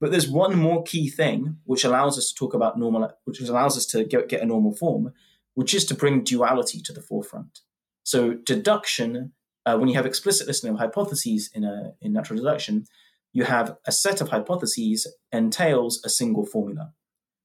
[0.00, 3.76] But there's one more key thing which allows us to talk about normal, which allows
[3.76, 5.12] us to get, get a normal form,
[5.54, 7.60] which is to bring duality to the forefront.
[8.02, 9.32] So deduction,
[9.66, 12.84] uh, when you have explicit listing of hypotheses in a in natural deduction,
[13.32, 16.92] you have a set of hypotheses entails a single formula.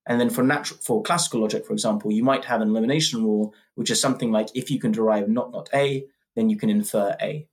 [0.08, 3.54] And then for natural for classical logic, for example, you might have an elimination rule,
[3.76, 7.16] which is something like if you can derive not not a, then you can infer
[7.22, 7.48] a.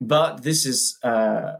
[0.00, 1.54] But this is uh,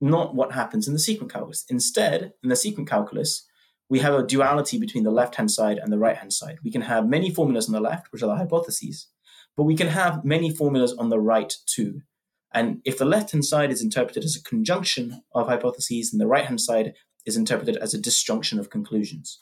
[0.00, 1.64] not what happens in the sequent calculus.
[1.68, 3.46] Instead, in the sequent calculus,
[3.88, 6.58] we have a duality between the left hand side and the right hand side.
[6.64, 9.08] We can have many formulas on the left, which are the hypotheses,
[9.56, 12.02] but we can have many formulas on the right too.
[12.52, 16.26] And if the left hand side is interpreted as a conjunction of hypotheses, and the
[16.26, 16.94] right hand side
[17.26, 19.40] is interpreted as a disjunction of conclusions.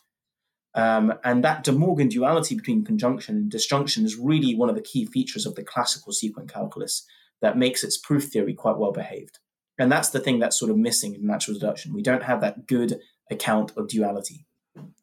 [0.74, 4.80] Um, and that De Morgan duality between conjunction and disjunction is really one of the
[4.80, 7.04] key features of the classical sequent calculus
[7.42, 9.38] that makes its proof theory quite well behaved.
[9.78, 11.92] And that's the thing that's sort of missing in natural deduction.
[11.92, 14.46] We don't have that good account of duality.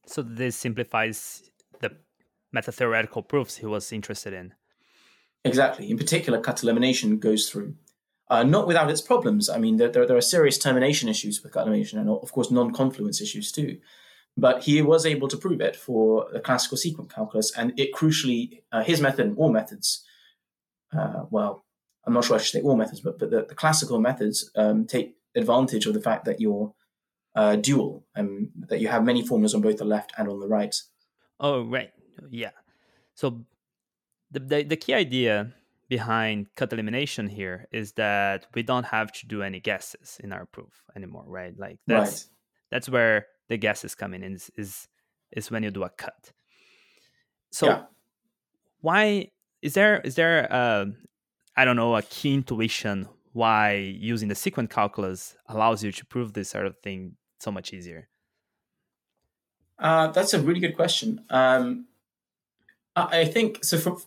[0.08, 1.98] So this simplifies the
[2.52, 4.54] meta-theoretical proofs he was interested in.
[5.45, 5.89] Exactly.
[5.89, 7.75] In particular, cut elimination goes through.
[8.30, 9.49] Uh, not without its problems.
[9.49, 12.52] I mean, there, there, there, are serious termination issues with cut elimination and, of course,
[12.52, 13.80] non confluence issues too.
[14.38, 18.62] But he was able to prove it for the classical sequent calculus, and it crucially,
[18.71, 20.06] uh, his method and all methods,
[20.95, 21.65] uh, well,
[22.06, 24.86] I'm not sure I should say all methods, but, but the, the classical methods um,
[24.86, 26.73] take advantage of the fact that you're
[27.36, 30.47] uh, dual and that you have many formulas on both the left and on the
[30.47, 30.75] right.
[31.39, 31.91] Oh, right.
[32.30, 32.52] Yeah.
[33.15, 33.45] So
[34.32, 35.54] the, the, the key idea
[35.89, 40.46] behind cut elimination here is that we don't have to do any guesses in our
[40.46, 41.58] proof anymore, right?
[41.58, 42.30] Like that's right.
[42.70, 44.88] that's where the guesses come in is is,
[45.32, 46.32] is when you do a cut.
[47.52, 47.82] So yeah.
[48.82, 50.86] why is there is there a,
[51.58, 56.34] I don't know, a key intuition why using the sequent calculus allows you to prove
[56.34, 58.10] this sort of thing so much easier?
[59.78, 61.24] Uh, that's a really good question.
[61.30, 61.86] Um,
[63.12, 63.78] I think so.
[63.78, 63.98] For,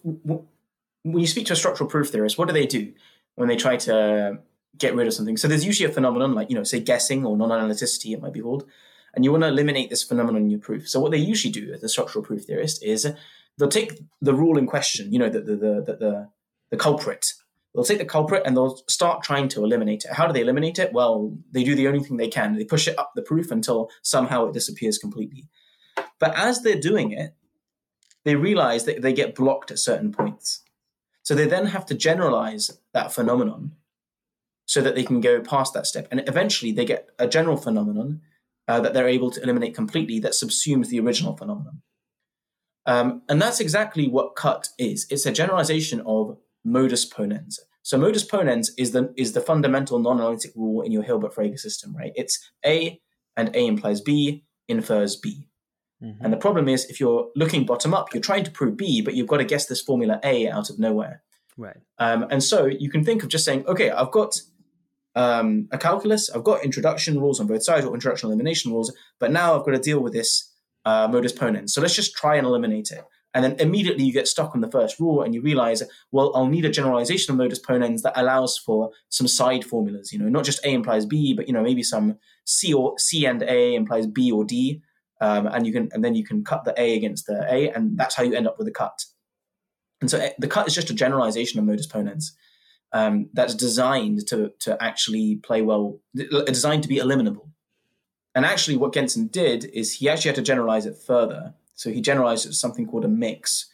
[1.04, 2.92] when you speak to a structural proof theorist, what do they do
[3.34, 4.38] when they try to
[4.78, 5.36] get rid of something?
[5.36, 8.40] So there's usually a phenomenon like you know, say guessing or non-analyticity, it might be
[8.40, 8.66] called,
[9.14, 10.88] and you want to eliminate this phenomenon in your proof.
[10.88, 13.12] So what they usually do, as a structural proof theorist, is
[13.58, 16.28] they'll take the rule in question, you know, the the the the,
[16.70, 17.32] the culprit,
[17.74, 20.12] They'll take the culprit and they'll start trying to eliminate it.
[20.12, 20.92] How do they eliminate it?
[20.92, 22.56] Well, they do the only thing they can.
[22.56, 25.48] They push it up the proof until somehow it disappears completely.
[26.18, 27.34] But as they're doing it,
[28.24, 30.62] they realize that they get blocked at certain points.
[31.22, 33.72] So they then have to generalize that phenomenon
[34.66, 36.08] so that they can go past that step.
[36.10, 38.20] And eventually they get a general phenomenon
[38.68, 41.82] uh, that they're able to eliminate completely that subsumes the original phenomenon.
[42.86, 45.06] Um, and that's exactly what cut is.
[45.10, 47.58] It's a generalization of modus ponens.
[47.82, 52.12] So modus ponens is the is the fundamental non-analytic rule in your Hilbert-Frege system, right?
[52.14, 53.00] It's A
[53.36, 55.48] and A implies B infers B.
[56.02, 56.24] Mm-hmm.
[56.24, 59.14] And the problem is if you're looking bottom up, you're trying to prove B, but
[59.14, 61.22] you've got to guess this formula A out of nowhere.
[61.56, 61.76] Right.
[61.98, 64.40] Um, and so you can think of just saying, okay, I've got
[65.14, 69.30] um, a calculus, I've got introduction rules on both sides or introduction elimination rules, but
[69.30, 70.50] now I've got to deal with this
[70.84, 71.70] uh, modus ponens.
[71.70, 73.04] So let's just try and eliminate it.
[73.34, 76.48] And then immediately you get stuck on the first rule and you realize, well, I'll
[76.48, 80.44] need a generalization of modus ponens that allows for some side formulas, you know, not
[80.44, 84.06] just A implies B, but, you know, maybe some C or C and A implies
[84.06, 84.82] B or D.
[85.22, 87.96] Um, and you can, and then you can cut the A against the A, and
[87.96, 89.04] that's how you end up with a cut.
[90.00, 92.32] And so eh, the cut is just a generalization of modus ponens
[92.92, 97.48] um, that's designed to, to actually play well, designed to be eliminable.
[98.34, 102.00] And actually, what Gentzen did is he actually had to generalize it further so he
[102.00, 103.68] generalized it to something called a mix,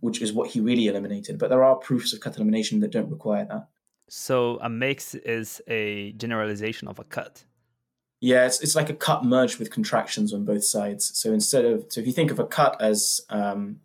[0.00, 1.38] which is what he really eliminated.
[1.38, 3.68] But there are proofs of cut elimination that don't require that.
[4.10, 7.44] So a mix is a generalization of a cut.
[8.22, 11.10] Yeah, it's, it's like a cut merged with contractions on both sides.
[11.18, 13.80] So instead of so if you think of a cut as um,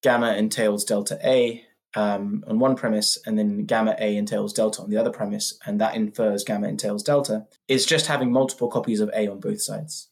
[0.00, 1.64] gamma entails delta A
[1.96, 5.80] um, on one premise, and then gamma A entails delta on the other premise, and
[5.80, 10.06] that infers gamma entails delta, it's just having multiple copies of A on both sides.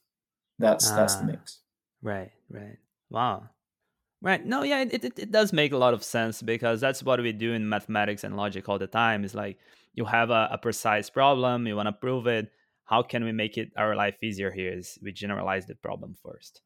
[0.59, 1.27] That's ah, that's the ah.
[1.27, 1.61] mix.
[2.03, 2.33] Right.
[2.51, 2.79] Right.
[3.11, 3.51] Wow.
[4.23, 4.45] Right.
[4.45, 7.31] No, yeah, it, it, it does make a lot of sense because that's what we
[7.31, 9.23] do in mathematics and logic all the time.
[9.23, 9.57] Is like
[9.95, 12.51] you have a, a precise problem, you want to prove it.
[12.87, 14.73] How can we make it our life easier here?
[14.73, 16.63] Is we generalize the problem first.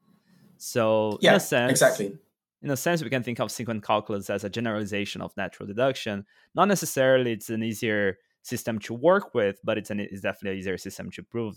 [0.59, 2.19] So yeah, in a sense, exactly.
[2.63, 6.27] In a sense, we can think of sequent calculus as a generalization of natural deduction.
[6.55, 10.59] Not necessarily it's an easier system to work with, but it's an it's definitely an
[10.59, 11.57] easier system to prove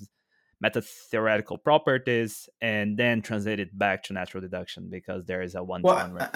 [0.61, 5.63] meta theoretical properties and then translate it back to natural deduction because there is a
[5.63, 6.29] one-to-one well,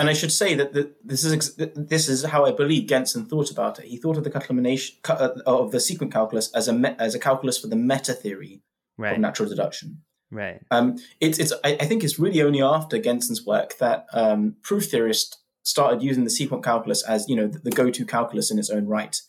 [0.00, 3.50] and I should say that the, this is this is how I believe Gentzen thought
[3.50, 3.84] about it.
[3.84, 7.18] He thought of the elimination uh, of the sequent calculus as a me, as a
[7.18, 8.62] calculus for the meta theory
[8.96, 9.12] right.
[9.12, 10.02] of natural deduction.
[10.30, 10.62] Right.
[10.70, 14.90] Um, it's it's I, I, think it's really only after Gentzen's work that um, proof
[14.90, 18.58] theorists started using the sequent calculus as you know the, the go to calculus in
[18.58, 19.20] its own right.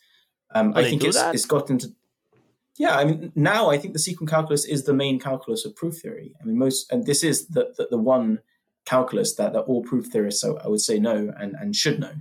[0.53, 1.93] Um, I think it's, it's gotten to
[2.77, 6.01] yeah, I mean, now I think the sequent calculus is the main calculus of proof
[6.01, 6.33] theory.
[6.41, 8.39] I mean, most, and this is the, the, the one
[8.85, 12.13] calculus that, that all proof theorists, So I would say, know and, and should know.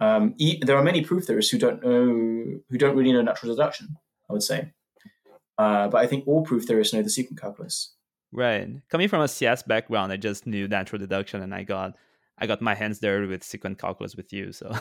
[0.00, 3.54] Um, e- there are many proof theorists who don't know, who don't really know natural
[3.54, 3.96] deduction,
[4.28, 4.72] I would say.
[5.58, 7.94] Uh, but I think all proof theorists know the sequent calculus.
[8.32, 8.68] Right.
[8.88, 11.96] Coming from a CS background, I just knew natural deduction and I got
[12.38, 14.52] I got my hands dirty with sequent calculus with you.
[14.52, 14.72] So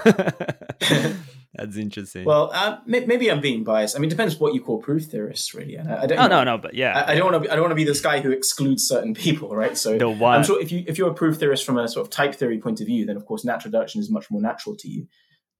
[1.55, 2.25] that's interesting.
[2.25, 3.95] Well, uh, maybe I'm being biased.
[3.95, 5.79] I mean, it depends what you call proof theorists, really.
[5.79, 6.19] I, I don't.
[6.19, 6.43] Oh know.
[6.43, 7.51] no, no, but yeah, I, I don't want to.
[7.51, 9.75] I don't want to be this guy who excludes certain people, right?
[9.75, 10.37] So the one.
[10.37, 12.59] I'm sure if you if you're a proof theorist from a sort of type theory
[12.59, 15.07] point of view, then of course natural deduction is much more natural to you,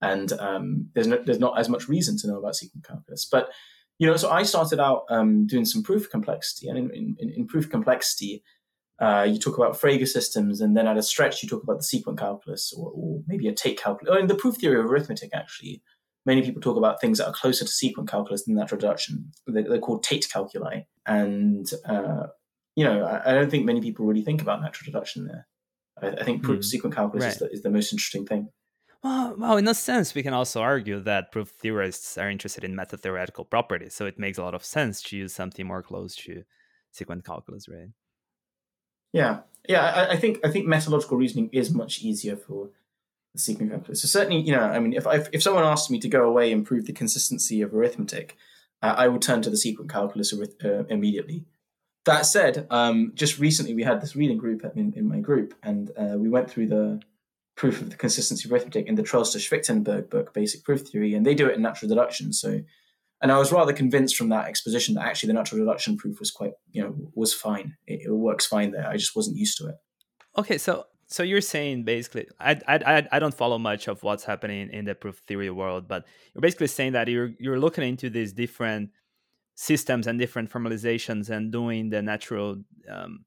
[0.00, 3.50] and um, there's no, there's not as much reason to know about sequent calculus, but.
[3.98, 7.46] You know, so I started out um, doing some proof complexity, and in, in, in
[7.46, 8.42] proof complexity,
[9.00, 11.84] uh, you talk about Frege systems, and then at a stretch, you talk about the
[11.84, 14.14] sequent calculus or, or maybe a Tait calculus.
[14.14, 15.82] Or in the proof theory of arithmetic, actually,
[16.26, 19.32] many people talk about things that are closer to sequent calculus than natural deduction.
[19.46, 20.86] They're, they're called Tait calculi.
[21.06, 22.26] And, uh,
[22.76, 25.48] you know, I, I, don't think many people really think about natural deduction there.
[26.02, 26.64] I, I think proof mm.
[26.64, 27.32] sequent calculus right.
[27.32, 28.50] is, the, is the most interesting thing.
[29.02, 32.76] Well, well, in a sense, we can also argue that proof theorists are interested in
[32.76, 36.14] meta theoretical properties, so it makes a lot of sense to use something more close
[36.16, 36.42] to
[36.92, 37.88] sequent calculus, right?
[39.12, 39.82] Yeah, yeah.
[39.82, 42.70] I, I, think I think methodological reasoning is much easier for
[43.32, 44.02] the sequent calculus.
[44.02, 46.52] So certainly, you know, I mean, if I, if someone asked me to go away
[46.52, 48.36] and prove the consistency of arithmetic,
[48.82, 51.44] uh, I would turn to the sequent calculus uh, immediately.
[52.06, 55.90] That said, um, just recently we had this reading group in, in my group, and
[55.98, 57.00] uh, we went through the
[57.56, 61.34] proof of the consistency of arithmetic in the Troelstra-Schwichtenberg book, Basic Proof Theory, and they
[61.34, 62.32] do it in natural deduction.
[62.32, 62.62] So
[63.22, 66.30] and I was rather convinced from that exposition that actually the natural deduction proof was
[66.30, 67.76] quite, you know, was fine.
[67.86, 68.88] It, it, works fine there.
[68.88, 69.74] I just wasn't used to it.
[70.38, 74.70] Okay, so so you're saying basically, I, I I don't follow much of what's happening
[74.70, 78.32] in the proof theory world, but you're basically saying that you're you're looking into these
[78.32, 78.90] different
[79.54, 82.56] systems and different formalizations and doing the natural
[82.88, 83.24] um,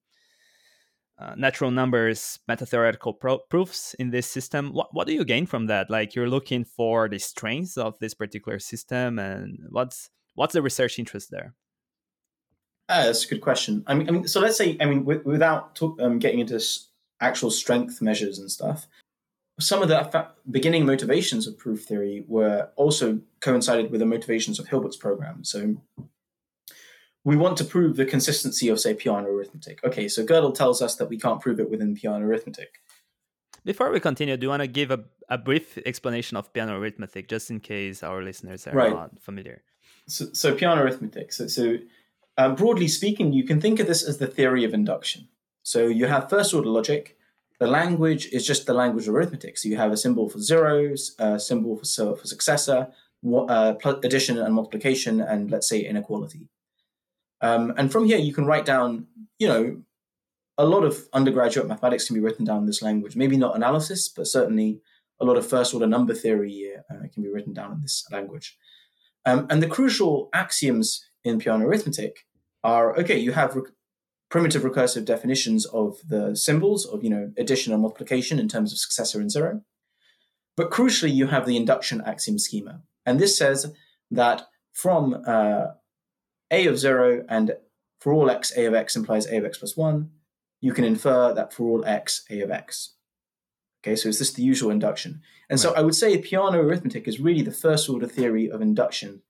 [1.20, 4.72] uh, natural numbers meta theoretical pro- proofs in this system.
[4.74, 5.90] What, what do you gain from that?
[5.90, 10.98] Like you're looking for the strengths of this particular system and what's what's the research
[11.00, 11.54] interest there?
[12.90, 13.84] Uh, that's a good question.
[13.88, 16.60] I mean, I mean so let's say i mean w- without um, getting into
[17.22, 18.88] actual strength measures and stuff
[19.60, 24.60] some of the fa- beginning motivations of proof theory were also coincided with the motivations
[24.60, 25.44] of hilbert's program.
[25.44, 25.76] So
[27.24, 29.84] we want to prove the consistency of, say, Peano arithmetic.
[29.84, 32.82] Okay, so Gödel tells us that we can't prove it within Peano arithmetic.
[33.64, 37.30] Before we continue, do you want to give a, a brief explanation of Peano arithmetic,
[37.30, 38.92] just in case our listeners are right.
[38.92, 39.64] not familiar?
[40.08, 41.32] So, so Peano arithmetic.
[41.32, 41.78] So, so
[42.38, 45.30] uh, broadly speaking, you can think of this as the theory of induction.
[45.64, 47.18] So you have first order logic.
[47.60, 49.58] The language is just the language of arithmetic.
[49.58, 51.86] So you have a symbol for zeros, a symbol for,
[52.18, 52.90] for successor,
[53.26, 56.50] uh, addition and multiplication, and let's say inequality.
[57.44, 59.06] Um, and from here, you can write down,
[59.38, 59.82] you know,
[60.58, 63.16] a lot of undergraduate mathematics can be written down in this language.
[63.16, 64.80] Maybe not analysis, but certainly
[65.20, 68.58] a lot of first order number theory uh, can be written down in this language.
[69.26, 72.26] Um, and the crucial axioms in Peano arithmetic
[72.64, 73.74] are okay, you have rec-
[74.30, 78.80] primitive recursive definitions of the symbols of you know addition and multiplication in terms of
[78.80, 79.62] successor and zero.
[80.56, 82.82] But crucially, you have the induction axiom schema.
[83.06, 83.74] And this says
[84.12, 85.68] that from uh,
[86.54, 87.56] a of zero and
[88.00, 90.12] for all x, a of x implies a of x plus one,
[90.62, 92.94] you can infer that for all x, a of x.
[93.82, 95.22] Okay, so is this the usual induction?
[95.50, 95.64] And right.
[95.64, 99.22] so I would say Peano arithmetic is really the first order theory of induction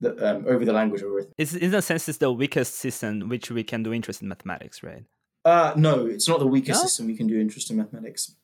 [0.00, 1.34] that, um, over the language of arithmetic.
[1.36, 4.82] It's, in a sense, it's the weakest system which we can do interest in mathematics,
[4.82, 5.04] right?
[5.44, 6.86] Uh, no, it's not the weakest no?
[6.86, 8.34] system we can do interest in mathematics.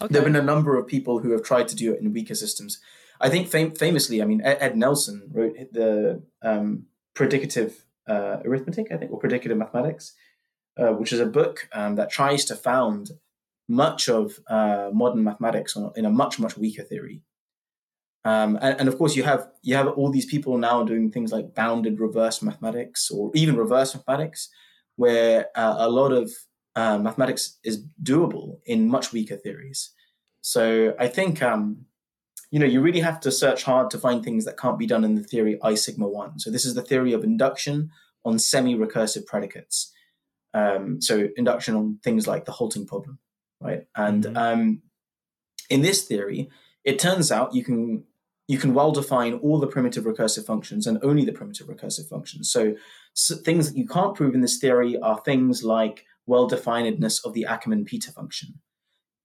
[0.00, 0.12] Okay.
[0.12, 2.34] There have been a number of people who have tried to do it in weaker
[2.34, 2.80] systems.
[3.20, 7.72] I think fam- famously, I mean, Ed, Ed Nelson wrote the um, Predicative
[8.06, 10.12] uh, Arithmetic, I think, or Predicative Mathematics,
[10.78, 13.10] uh, which is a book um, that tries to found
[13.68, 17.22] much of uh, modern mathematics on, in a much much weaker theory.
[18.24, 21.32] Um, and, and, of course, you have you have all these people now doing things
[21.32, 24.48] like bounded reverse mathematics or even reverse mathematics,
[24.96, 26.30] where uh, a lot of
[26.74, 29.90] uh, mathematics is doable in much weaker theories.
[30.40, 31.85] So I think um,
[32.50, 35.04] you know you really have to search hard to find things that can't be done
[35.04, 36.38] in the theory I sigma one.
[36.38, 37.90] So this is the theory of induction
[38.24, 39.92] on semi-recursive predicates.
[40.54, 43.18] Um, so induction on things like the halting problem,
[43.60, 43.86] right?
[43.94, 44.36] And mm-hmm.
[44.36, 44.82] um,
[45.68, 46.48] in this theory,
[46.84, 48.04] it turns out you can
[48.48, 52.50] you can well define all the primitive recursive functions and only the primitive recursive functions.
[52.50, 52.76] So,
[53.12, 57.32] so things that you can't prove in this theory are things like well definedness of
[57.32, 58.60] the Ackermann-Peter function.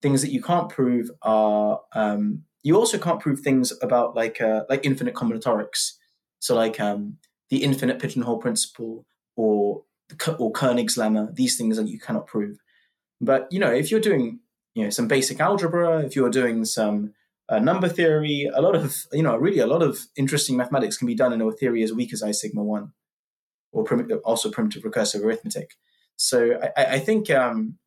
[0.01, 4.63] Things that you can't prove are um, you also can't prove things about like uh,
[4.69, 5.93] like infinite combinatorics.
[6.39, 7.17] So like um,
[7.49, 9.05] the infinite pigeonhole principle
[9.35, 9.83] or
[10.39, 11.35] or Koenig's lemma.
[11.35, 12.57] These things that you cannot prove.
[13.19, 14.39] But you know, if you're doing
[14.75, 17.13] you know some basic algebra, if you're doing some
[17.49, 21.07] uh, number theory, a lot of you know really a lot of interesting mathematics can
[21.07, 22.93] be done in a theory as weak as I sigma one,
[23.71, 25.75] or prim- also primitive recursive arithmetic.
[26.15, 27.77] So I, I think um,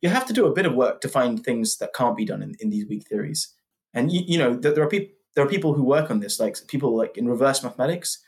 [0.00, 2.42] you have to do a bit of work to find things that can't be done
[2.42, 3.54] in, in these weak theories.
[3.94, 6.38] And you, you know there, there are people there are people who work on this,
[6.38, 8.18] like people like in reverse mathematics,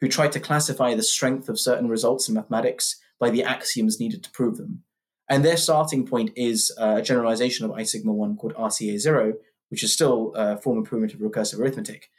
[0.00, 4.22] who try to classify the strength of certain results in mathematics by the axioms needed
[4.24, 4.82] to prove them.
[5.28, 9.34] And their starting point is uh, a generalization of I sigma 1 called RCA 0,
[9.68, 12.10] which is still a form of primitive recursive arithmetic.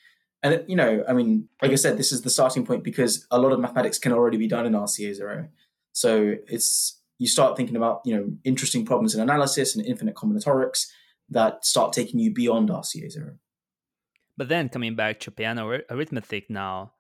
[0.43, 3.39] And, you know, I mean, like I said, this is the starting point because a
[3.39, 5.49] lot of mathematics can already be done in RCA 0.
[5.91, 10.88] So it's you start thinking about you know interesting problems in analysis and infinite combinatorics
[11.30, 13.36] that start taking you beyond RCA zero.
[14.38, 16.93] But then coming back to Peano arithmetic now,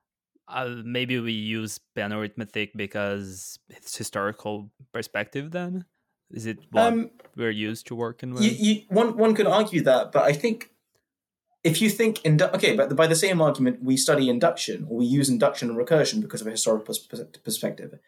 [0.47, 5.49] uh, maybe we use Peano arithmetic because it's historical perspective.
[5.49, 5.85] Then
[6.29, 8.43] is it what um, we're used to working with?
[8.43, 10.69] You, you, one one could argue that, but I think
[11.63, 15.05] if you think indu- okay, but by the same argument, we study induction or we
[15.05, 16.93] use induction and recursion because of a historical
[17.43, 17.99] perspective.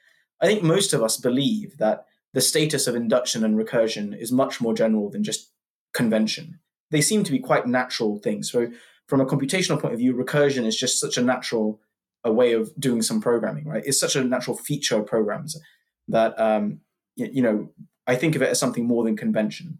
[0.43, 4.59] I think most of us believe that the status of induction and recursion is much
[4.59, 5.51] more general than just
[5.93, 6.59] convention.
[6.91, 8.51] They seem to be quite natural things.
[8.51, 8.67] So,
[9.07, 11.79] from a computational point of view, recursion is just such a natural
[12.25, 13.83] a way of doing some programming, right?
[13.85, 15.59] It's such a natural feature of programs
[16.07, 16.81] that um,
[17.15, 17.69] you, you know
[18.05, 19.79] I think of it as something more than convention.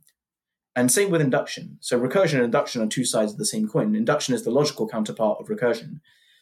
[0.76, 1.78] And same with induction.
[1.82, 3.96] So recursion and induction are two sides of the same coin.
[3.96, 6.00] Induction is the logical counterpart of recursion.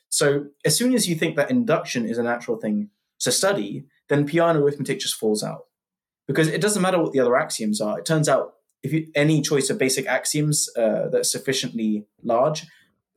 [0.09, 4.27] So as soon as you think that induction is a natural thing to study, then
[4.27, 5.67] Peano arithmetic just falls out
[6.27, 7.97] because it doesn't matter what the other axioms are.
[7.97, 12.67] It turns out if you, any choice of basic axioms uh, that's sufficiently large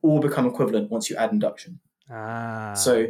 [0.01, 1.79] all become equivalent once you add induction.
[2.09, 2.73] Ah.
[2.73, 3.07] So,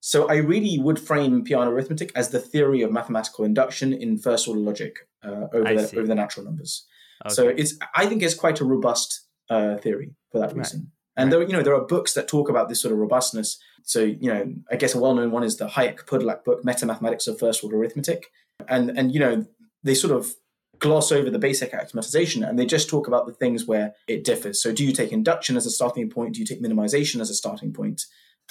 [0.00, 4.46] so I really would frame Peano arithmetic as the theory of mathematical induction in first
[4.46, 6.86] order logic uh, over the, over the natural numbers.
[7.24, 7.34] Okay.
[7.34, 10.80] So it's I think it's quite a robust uh, theory for that reason.
[10.80, 10.95] Right.
[11.16, 13.58] And there, you know, there are books that talk about this sort of robustness.
[13.84, 17.26] So, you know, I guess a well-known one is the Hájek Pudlák book, Meta Mathematics
[17.26, 18.26] of First Order Arithmetic,
[18.68, 19.46] and and you know
[19.82, 20.34] they sort of
[20.78, 24.60] gloss over the basic axiomatization and they just talk about the things where it differs.
[24.62, 26.34] So, do you take induction as a starting point?
[26.34, 28.02] Do you take minimization as a starting point?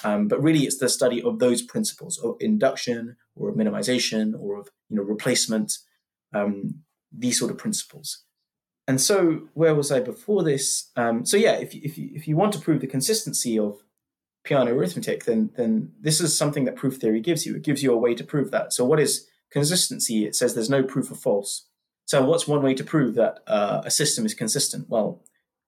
[0.04, 4.60] Um, but really, it's the study of those principles of induction or of minimization or
[4.60, 5.74] of you know replacement,
[6.34, 8.25] um, these sort of principles.
[8.88, 10.92] And so, where was I before this?
[10.96, 13.84] Um, so, yeah, if if you, if you want to prove the consistency of
[14.46, 17.56] Peano arithmetic, then then this is something that proof theory gives you.
[17.56, 18.74] It gives you a way to prove that.
[18.74, 20.26] So, what is consistency?
[20.26, 21.68] It says there's no proof of false.
[22.06, 24.88] So, what's one way to prove that uh, a system is consistent?
[24.88, 25.24] Well,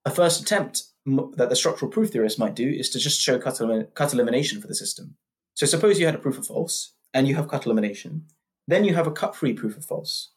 [0.05, 3.59] a first attempt that the structural proof theorist might do is to just show cut,
[3.59, 5.15] elim- cut elimination for the system.
[5.55, 8.25] So, suppose you had a proof of false and you have cut elimination.
[8.67, 10.33] then you have a cut-free proof of false.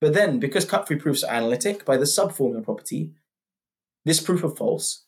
[0.00, 3.12] But then, because cut-free proofs are analytic, by the subformula property,
[4.04, 5.04] this proof of false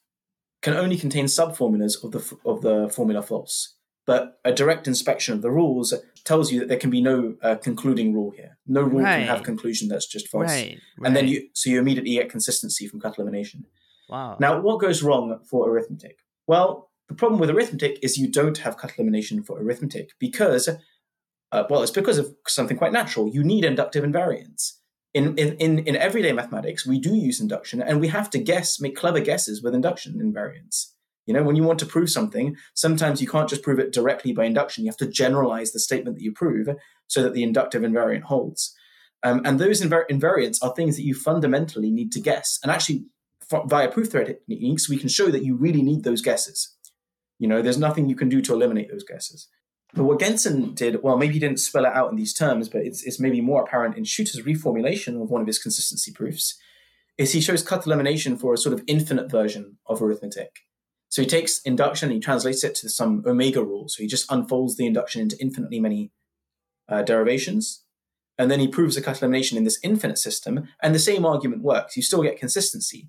[0.62, 3.76] can only contain subformulas of the of the formula false.
[4.06, 7.56] But a direct inspection of the rules tells you that there can be no uh,
[7.56, 8.58] concluding rule here.
[8.66, 9.18] No rule right.
[9.18, 10.50] can have conclusion that's just false.
[10.50, 11.06] Right, right.
[11.06, 13.66] And then you so you immediately get consistency from cut elimination.
[14.08, 14.36] Wow.
[14.40, 16.18] Now, what goes wrong for arithmetic?
[16.46, 20.68] Well, the problem with arithmetic is you don't have cut elimination for arithmetic because,
[21.52, 23.28] uh, well, it's because of something quite natural.
[23.28, 24.72] You need inductive invariance.
[25.12, 28.94] In, in, in, everyday mathematics, we do use induction and we have to guess, make
[28.94, 30.92] clever guesses with induction invariance.
[31.26, 34.32] You know, when you want to prove something, sometimes you can't just prove it directly
[34.32, 34.84] by induction.
[34.84, 36.68] You have to generalize the statement that you prove
[37.08, 38.74] so that the inductive invariant holds.
[39.22, 42.58] Um, and those invar- invariants are things that you fundamentally need to guess.
[42.62, 43.06] And actually,
[43.66, 46.76] via proof theoretic techniques, we can show that you really need those guesses.
[47.38, 49.48] You know, there's nothing you can do to eliminate those guesses.
[49.94, 52.82] But what Gentzen did, well, maybe he didn't spell it out in these terms, but
[52.82, 56.56] it's, it's maybe more apparent in Schütte's reformulation of one of his consistency proofs,
[57.18, 60.60] is he shows cut elimination for a sort of infinite version of arithmetic.
[61.08, 63.88] So he takes induction and he translates it to some omega rule.
[63.88, 66.12] So he just unfolds the induction into infinitely many
[66.88, 67.84] uh, derivations.
[68.38, 70.68] And then he proves a cut elimination in this infinite system.
[70.80, 71.96] And the same argument works.
[71.96, 73.08] You still get consistency.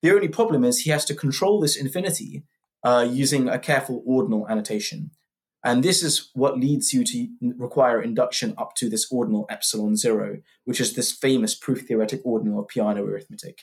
[0.00, 2.42] The only problem is he has to control this infinity
[2.82, 5.10] uh, using a careful ordinal annotation.
[5.64, 10.38] And this is what leads you to require induction up to this ordinal epsilon zero,
[10.64, 13.62] which is this famous proof theoretic ordinal of Peano arithmetic.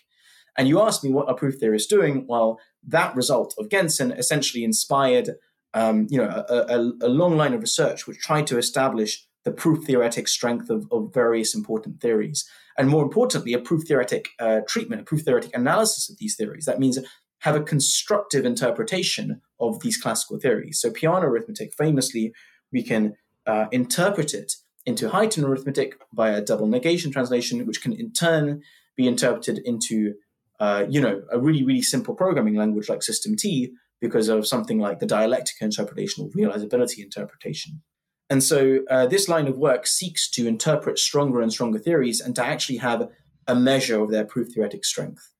[0.57, 2.25] And you asked me what a proof theory is doing.
[2.27, 5.31] Well, that result of Gentzen essentially inspired,
[5.73, 9.51] um, you know, a, a, a, long line of research which tried to establish the
[9.51, 14.61] proof theoretic strength of, of various important theories, and more importantly, a proof theoretic uh,
[14.67, 16.65] treatment, a proof theoretic analysis of these theories.
[16.65, 16.99] That means
[17.39, 20.79] have a constructive interpretation of these classical theories.
[20.79, 22.33] So, Peano arithmetic, famously,
[22.71, 23.13] we can
[23.45, 24.53] uh, interpret it
[24.85, 28.61] into Heyting arithmetic by a double negation translation, which can in turn
[28.95, 30.13] be interpreted into
[30.59, 34.79] uh, you know, a really, really simple programming language like System T because of something
[34.79, 37.81] like the Dialectica interpretation or realizability interpretation.
[38.29, 42.35] And so uh, this line of work seeks to interpret stronger and stronger theories and
[42.35, 43.09] to actually have
[43.47, 45.31] a measure of their proof theoretic strength.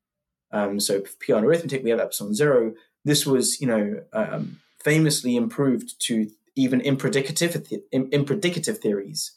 [0.51, 2.73] Um, so Peano arithmetic, we have epsilon zero.
[3.05, 9.33] This was, you know, um, famously improved to even impredicative, impredicative theories,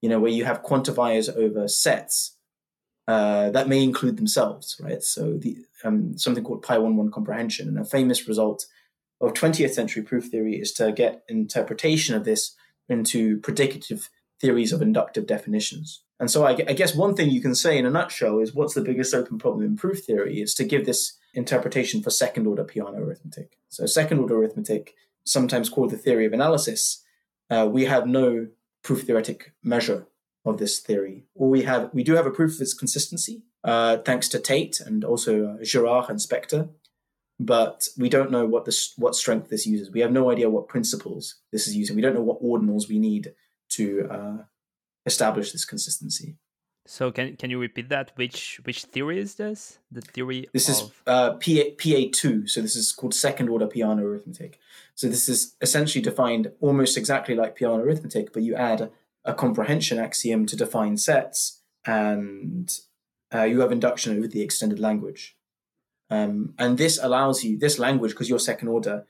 [0.00, 2.36] you know, where you have quantifiers over sets
[3.08, 5.02] uh, that may include themselves, right?
[5.02, 8.66] So the um, something called pi one one comprehension, and a famous result
[9.20, 12.54] of 20th century proof theory is to get interpretation of this
[12.88, 14.08] into predicative
[14.40, 16.02] theories of inductive definitions.
[16.18, 18.74] And so I, I guess one thing you can say in a nutshell is what's
[18.74, 22.64] the biggest open problem in proof theory is to give this interpretation for second order
[22.64, 23.58] Peano arithmetic.
[23.68, 27.02] So second order arithmetic, sometimes called the theory of analysis,
[27.50, 28.48] uh, we have no
[28.82, 30.06] proof theoretic measure
[30.44, 31.26] of this theory.
[31.34, 34.80] Or we have we do have a proof of its consistency, uh, thanks to Tait
[34.80, 36.70] and also uh, Girard and Spector,
[37.38, 39.90] but we don't know what this what strength this uses.
[39.90, 41.96] We have no idea what principles this is using.
[41.96, 43.34] We don't know what ordinals we need
[43.70, 44.36] to uh,
[45.04, 46.36] establish this consistency.
[46.86, 48.12] So can can you repeat that?
[48.14, 49.78] Which which theory is this?
[49.90, 50.74] The theory this of...
[50.74, 52.46] is uh, PA PA two.
[52.46, 54.60] So this is called second order Peano arithmetic.
[54.94, 58.90] So this is essentially defined almost exactly like Peano arithmetic, but you add
[59.24, 62.72] a comprehension axiom to define sets, and
[63.34, 65.36] uh, you have induction over the extended language.
[66.08, 69.06] Um, and this allows you, this language, because you're second order,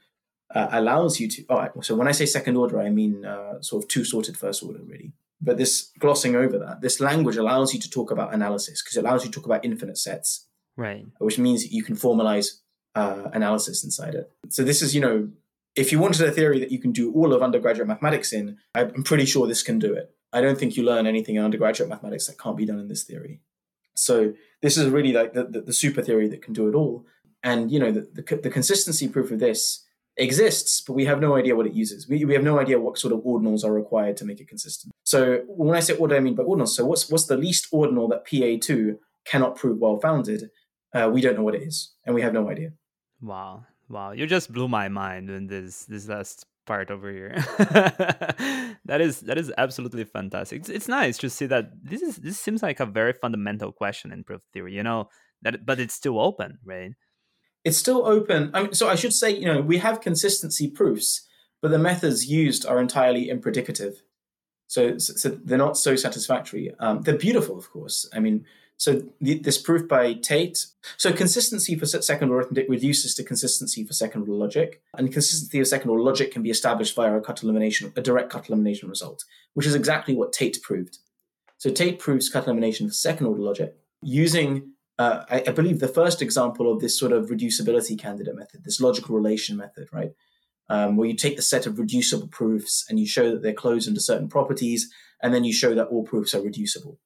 [0.55, 1.45] uh, allows you to.
[1.49, 4.63] Oh, so when I say second order, I mean uh, sort of two sorted first
[4.63, 5.13] order, really.
[5.41, 9.05] But this glossing over that, this language allows you to talk about analysis because it
[9.05, 11.07] allows you to talk about infinite sets, right?
[11.19, 12.61] Which means you can formalize
[12.95, 14.31] uh, analysis inside it.
[14.49, 15.29] So this is, you know,
[15.75, 19.03] if you wanted a theory that you can do all of undergraduate mathematics in, I'm
[19.03, 20.11] pretty sure this can do it.
[20.33, 23.05] I don't think you learn anything in undergraduate mathematics that can't be done in this
[23.05, 23.41] theory.
[23.95, 27.07] So this is really like the, the, the super theory that can do it all.
[27.43, 29.86] And you know the, the, the consistency proof of this
[30.17, 32.09] exists, but we have no idea what it uses.
[32.09, 34.93] We, we have no idea what sort of ordinals are required to make it consistent.
[35.05, 36.69] So when I say what I mean by ordinals?
[36.69, 40.51] So what's what's the least ordinal that PA2 cannot prove well founded?
[40.95, 42.71] Uh, we don't know what it is, and we have no idea.
[43.21, 43.65] Wow.
[43.89, 47.35] Wow, you just blew my mind in this this last part over here.
[48.85, 50.61] that is that is absolutely fantastic.
[50.61, 54.13] It's, it's nice to see that this is this seems like a very fundamental question
[54.13, 54.75] in proof theory.
[54.75, 55.09] You know
[55.43, 56.91] that, but it's still open, right?
[57.67, 58.41] It's still open.
[58.55, 61.09] I mean, so I should say, you know, we have consistency proofs,
[61.61, 63.95] but the methods used are entirely impredicative.
[64.75, 66.65] So, so they're not so satisfactory.
[66.85, 67.99] Um, they're beautiful, of course.
[68.17, 68.37] I mean,
[68.79, 70.67] So the, this proof by Tait.
[70.97, 75.61] So consistency for second order arithmetic reduces to consistency for second order logic, and consistency
[75.61, 78.89] of second order logic can be established via a cut elimination, a direct cut elimination
[78.89, 80.99] result, which is exactly what Tait proved.
[81.59, 85.89] So Tait proves cut elimination for second order logic using, uh, I, I believe, the
[85.89, 90.13] first example of this sort of reducibility candidate method, this logical relation method, right?
[90.69, 93.87] Um, where you take the set of reducible proofs and you show that they're closed
[93.87, 94.91] under certain properties,
[95.23, 96.99] and then you show that all proofs are reducible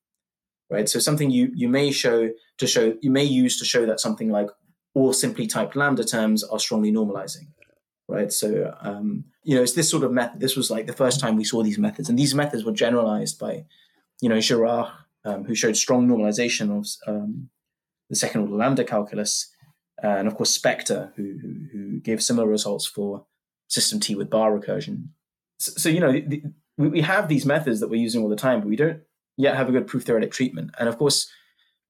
[0.70, 0.88] right?
[0.88, 4.30] So something you you may show to show you may use to show that something
[4.30, 4.48] like
[4.94, 7.48] all simply typed lambda terms are strongly normalizing,
[8.08, 8.32] right?
[8.32, 10.40] So um, you know it's this sort of method.
[10.40, 13.38] This was like the first time we saw these methods, and these methods were generalized
[13.38, 13.64] by
[14.20, 14.92] you know Girard,
[15.24, 17.50] um, who showed strong normalization of um,
[18.10, 19.50] the second order lambda calculus,
[20.02, 23.24] and of course Spector, who, who, who gave similar results for
[23.68, 25.08] system T with bar recursion.
[25.58, 26.42] So, so you know the,
[26.76, 29.00] the, we have these methods that we're using all the time, but we don't
[29.36, 30.70] yet have a good proof theoretic treatment.
[30.78, 31.30] And of course,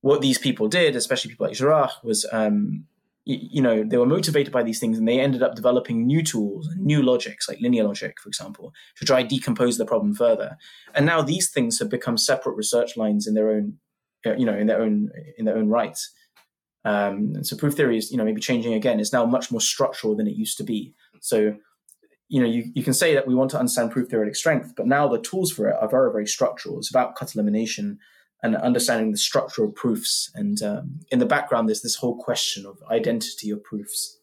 [0.00, 2.86] what these people did, especially people like Girard, was um,
[3.24, 6.66] you, know they were motivated by these things, and they ended up developing new tools
[6.66, 10.56] and new logics, like linear logic, for example, to try decompose the problem further.
[10.94, 13.78] And now these things have become separate research lines in their own,
[14.24, 15.98] you know, in their own in their own right.
[16.84, 19.00] Um, and so proof theory is, you know, maybe changing again.
[19.00, 20.94] It's now much more structural than it used to be.
[21.20, 21.56] So
[22.30, 24.86] you know, you, you can say that we want to understand proof theoretic strength, but
[24.86, 26.78] now the tools for it are very, very structural.
[26.78, 27.98] It's about cut elimination
[28.40, 30.30] and understanding the structural proofs.
[30.34, 34.16] And um, in the background, there's this whole question of identity of proofs.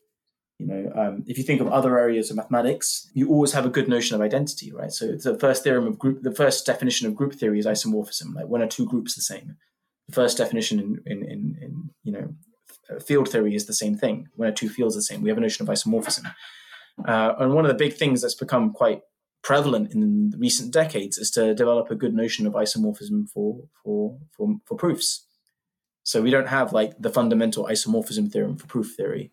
[0.58, 3.70] You know, um, if you think of other areas of mathematics, you always have a
[3.70, 4.92] good notion of identity, right?
[4.92, 8.34] So the first theorem of group, the first definition of group theory is isomorphism.
[8.34, 9.58] Like when are two groups the same?
[10.08, 12.36] The first definition in, in, in, in you know,
[13.00, 14.28] field theory is the same thing.
[14.36, 15.22] When are two fields the same?
[15.22, 16.34] We have a notion of isomorphism.
[17.06, 19.02] Uh, and one of the big things that's become quite
[19.44, 24.56] prevalent in recent decades is to develop a good notion of isomorphism for for for,
[24.66, 25.26] for proofs.
[26.04, 29.32] So we don't have like the fundamental isomorphism theorem for proof theory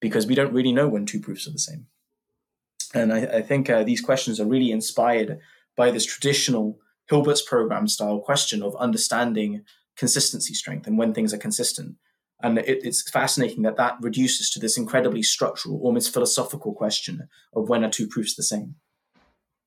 [0.00, 1.86] because we don't really know when two proofs are the same.
[2.94, 5.38] And I, I think uh, these questions are really inspired
[5.76, 9.64] by this traditional Hilbert's program style question of understanding
[9.96, 11.96] consistency strength and when things are consistent.
[12.42, 17.68] And it, it's fascinating that that reduces to this incredibly structural, almost philosophical question of
[17.68, 18.74] when are two proofs the same.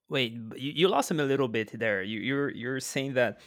[0.09, 2.01] Wait, you, you lost him a little bit there.
[2.01, 3.39] You, you're you're saying that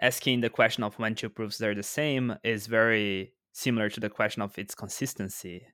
[0.00, 4.08] asking the question of when two proofs are the same is very similar to the
[4.08, 5.66] question of its consistency.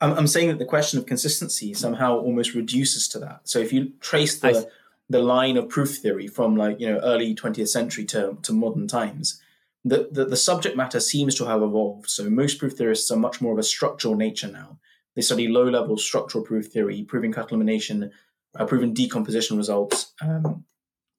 [0.00, 3.40] I'm, I'm saying that the question of consistency somehow almost reduces to that.
[3.44, 4.68] So if you trace the
[5.12, 8.88] the line of proof theory from like you know early 20th century to, to modern
[8.88, 9.40] times,
[9.84, 12.08] the, the, the subject matter seems to have evolved.
[12.08, 14.78] So most proof theorists are much more of a structural nature now.
[15.14, 18.10] They study low level structural proof theory, proving cut elimination,
[18.58, 20.64] uh, proving decomposition results um,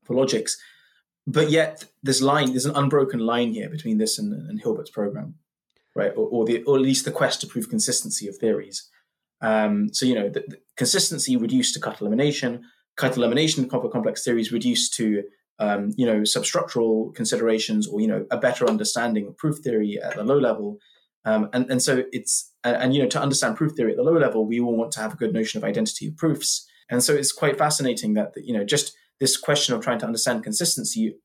[0.03, 0.57] for logics.
[1.27, 5.35] But yet, this line, there's an unbroken line here between this and, and Hilbert's program,
[5.95, 6.11] right?
[6.11, 8.89] Or, or, the, or at least the quest to prove consistency of theories.
[9.41, 12.63] Um, so, you know, the, the consistency reduced to cut elimination,
[12.95, 15.23] cut elimination for complex theories reduced to
[15.59, 20.15] um, you know, substructural considerations or, you know, a better understanding of proof theory at
[20.15, 20.77] the low level.
[21.25, 24.03] Um, and, and so it's, and, and, you know, to understand proof theory at the
[24.03, 26.67] low level, we all want to have a good notion of identity of proofs.
[26.89, 30.43] And so it's quite fascinating that, you know, just this question of trying to understand
[30.43, 31.15] consistency,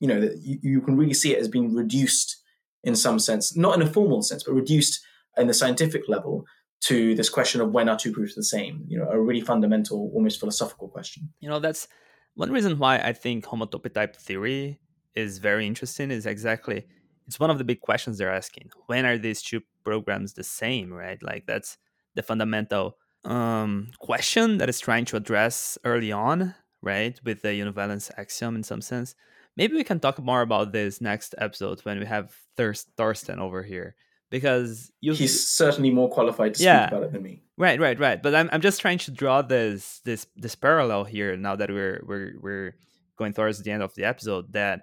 [0.00, 2.36] you know, that you, you can really see it as being reduced
[2.84, 5.00] in some sense, not in a formal sense, but reduced
[5.36, 6.44] in the scientific level
[6.80, 10.10] to this question of when are two proofs the same, you know, a really fundamental,
[10.14, 11.28] almost philosophical question.
[11.40, 11.88] You know, that's
[12.34, 14.80] one reason why I think homotopy type theory
[15.14, 16.86] is very interesting is exactly
[17.26, 18.70] it's one of the big questions they're asking.
[18.86, 21.22] When are these two programs the same, right?
[21.22, 21.76] Like that's
[22.14, 27.20] the fundamental um, question that is trying to address early on, right?
[27.24, 29.14] With the univalence axiom in some sense.
[29.56, 33.96] Maybe we can talk more about this next episode when we have Thorsten over here
[34.30, 37.42] because you he's certainly more qualified to yeah, speak about it than me.
[37.56, 38.22] Right, right, right.
[38.22, 42.02] But I'm I'm just trying to draw this this this parallel here now that we're
[42.06, 42.74] we're we're
[43.16, 44.82] going towards the end of the episode that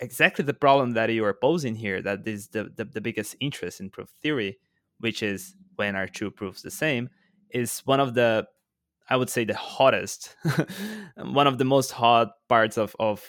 [0.00, 3.80] exactly the problem that you are posing here that is the, the, the biggest interest
[3.80, 4.58] in proof theory
[4.98, 7.08] which is when are two proofs the same
[7.50, 8.44] is one of the
[9.08, 10.36] i would say the hottest
[11.16, 13.22] one of the most hot parts of of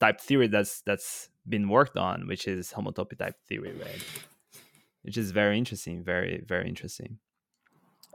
[0.00, 4.04] type theory that's that's been worked on which is homotopy type theory right
[5.02, 7.18] which is very interesting very very interesting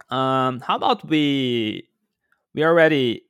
[0.10, 1.88] um how about we
[2.54, 3.24] we are already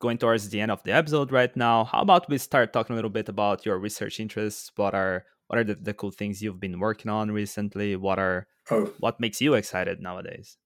[0.00, 2.96] going towards the end of the episode right now how about we start talking a
[2.96, 6.60] little bit about your research interests what are what are the, the cool things you've
[6.60, 8.92] been working on recently what are oh.
[8.98, 10.56] what makes you excited nowadays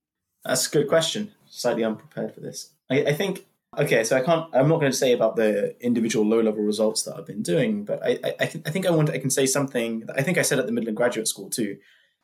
[0.45, 3.47] that's a good question slightly unprepared for this I, I think
[3.79, 4.49] Okay, so I can't.
[4.55, 8.03] I'm not going to say about the individual low-level results that I've been doing, but
[8.03, 9.11] I, I, I, I think I want.
[9.11, 10.05] I can say something.
[10.15, 11.77] I think I said at the Midland Graduate School too.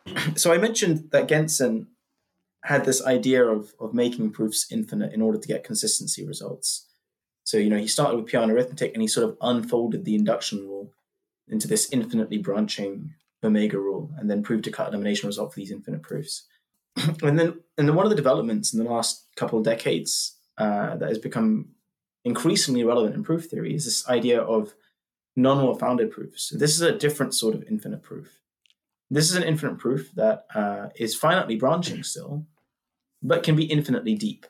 [0.36, 1.86] so I mentioned that Gentzen
[2.64, 6.86] had this idea of of making proofs infinite in order to get consistency results.
[7.44, 10.60] So you know, he started with pure arithmetic and he sort of unfolded the induction
[10.60, 10.92] rule
[11.48, 15.70] into this infinitely branching omega rule, and then proved a cut elimination result for these
[15.70, 16.44] infinite proofs.
[17.22, 20.96] and then, and then one of the developments in the last couple of decades uh,
[20.96, 21.70] that has become
[22.24, 24.74] increasingly relevant in proof theory is this idea of
[25.34, 26.44] non-well founded proofs.
[26.50, 28.41] So this is a different sort of infinite proof.
[29.12, 32.46] This is an infinite proof that uh, is finitely branching still,
[33.22, 34.46] but can be infinitely deep.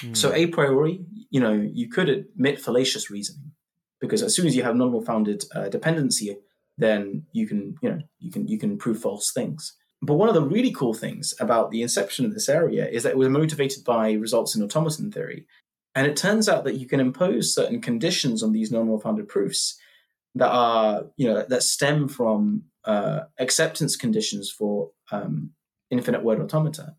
[0.00, 0.16] Mm.
[0.16, 3.52] So a priori, you know, you could admit fallacious reasoning
[4.00, 6.36] because as soon as you have non-well founded uh, dependency,
[6.76, 9.74] then you can, you know, you can you can prove false things.
[10.02, 13.12] But one of the really cool things about the inception of this area is that
[13.12, 15.46] it was motivated by results in automaton theory.
[15.94, 19.78] And it turns out that you can impose certain conditions on these non-well founded proofs
[20.34, 25.50] that are, you know, that stem from uh, acceptance conditions for um,
[25.90, 26.94] infinite word automata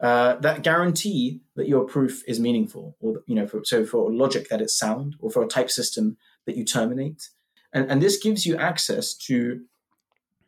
[0.00, 4.48] uh, that guarantee that your proof is meaningful, or you know, for, so for logic
[4.48, 7.28] that it's sound, or for a type system that you terminate,
[7.72, 9.60] and, and this gives you access to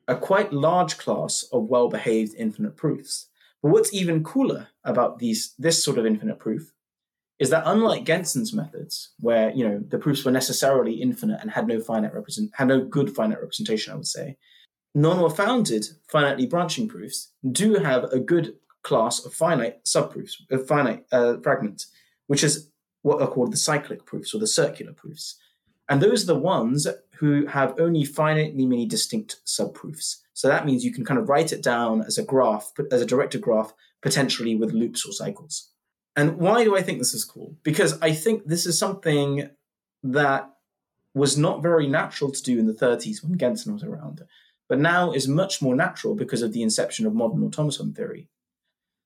[0.09, 3.29] a quite large class of well-behaved infinite proofs.
[3.63, 6.73] But what's even cooler about these this sort of infinite proof
[7.43, 11.67] is that unlike Gentzen's methods, where you know the proofs were necessarily infinite and had
[11.67, 14.37] no finite represent had no good finite representation, I would say,
[14.95, 21.05] non-well founded finitely branching proofs do have a good class of finite subproofs, of finite
[21.11, 21.89] uh, fragments,
[22.29, 22.71] which is
[23.03, 25.37] what are called the cyclic proofs or the circular proofs.
[25.89, 26.87] And those are the ones
[27.17, 30.19] who have only finitely many distinct subproofs.
[30.33, 33.07] So that means you can kind of write it down as a graph, as a
[33.07, 35.72] directed graph, potentially with loops or cycles.
[36.17, 37.57] And why do I think this is cool?
[37.63, 39.49] Because I think this is something
[40.03, 40.51] that
[41.15, 44.23] was not very natural to do in the 30s when Gentzen was around,
[44.69, 48.29] but now is much more natural because of the inception of modern automaton theory.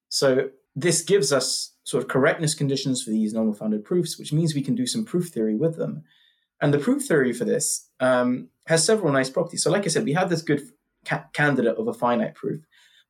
[0.09, 4.55] So this gives us sort of correctness conditions for these normal founded proofs, which means
[4.55, 6.05] we can do some proof theory with them.
[6.61, 9.63] And the proof theory for this um, has several nice properties.
[9.63, 10.63] So, like I said, we have this good
[11.05, 12.63] ca- candidate of a finite proof.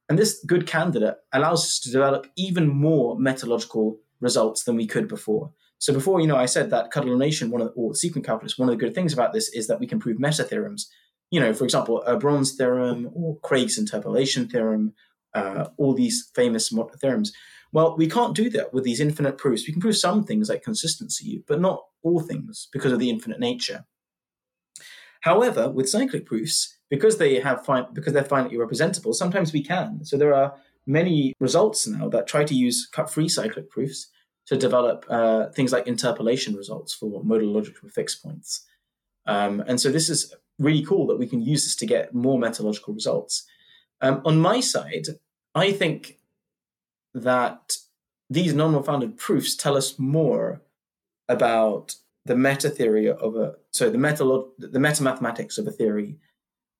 [0.09, 5.09] And this good candidate allows us to develop even more metalogical results than we could
[5.09, 5.53] before.
[5.79, 7.21] So before, you know, I said that cut one
[7.61, 9.87] of the, or sequent calculus, one of the good things about this is that we
[9.87, 10.89] can prove meta theorems.
[11.31, 14.95] You know, for example, Herbrand's theorem or Craig's interpolation theorem,
[15.35, 17.33] uh, all these famous theorems.
[17.73, 19.67] Well, we can't do that with these infinite proofs.
[19.67, 23.41] We can prove some things like consistency, but not all things because of the infinite
[23.41, 23.85] nature.
[25.23, 30.05] However, with cyclic proofs, because they have because they're finitely representable, sometimes we can.
[30.05, 30.55] So there are
[30.87, 34.09] many results now that try to use cut-free cyclic proofs
[34.47, 38.65] to develop uh, things like interpolation results for modal logic with fixed points.
[39.27, 42.39] Um, and so this is really cool that we can use this to get more
[42.39, 43.45] metalogical results.
[44.01, 45.07] Um, on my side,
[45.55, 46.19] I think
[47.15, 47.77] that
[48.31, 50.63] these non founded proofs tell us more
[51.29, 56.19] about the meta theory of a so the meta the meta mathematics of a theory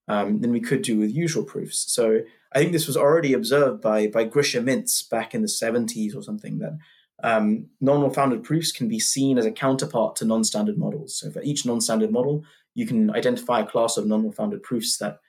[0.09, 1.93] um, than we could do with usual proofs.
[1.93, 2.21] So
[2.53, 6.23] I think this was already observed by by Grisha Mints back in the 70s or
[6.23, 6.79] something that
[7.23, 11.19] um, non founded proofs can be seen as a counterpart to non-standard models.
[11.19, 12.45] So for each non-standard model,
[12.75, 15.21] you can identify a class of non founded proofs that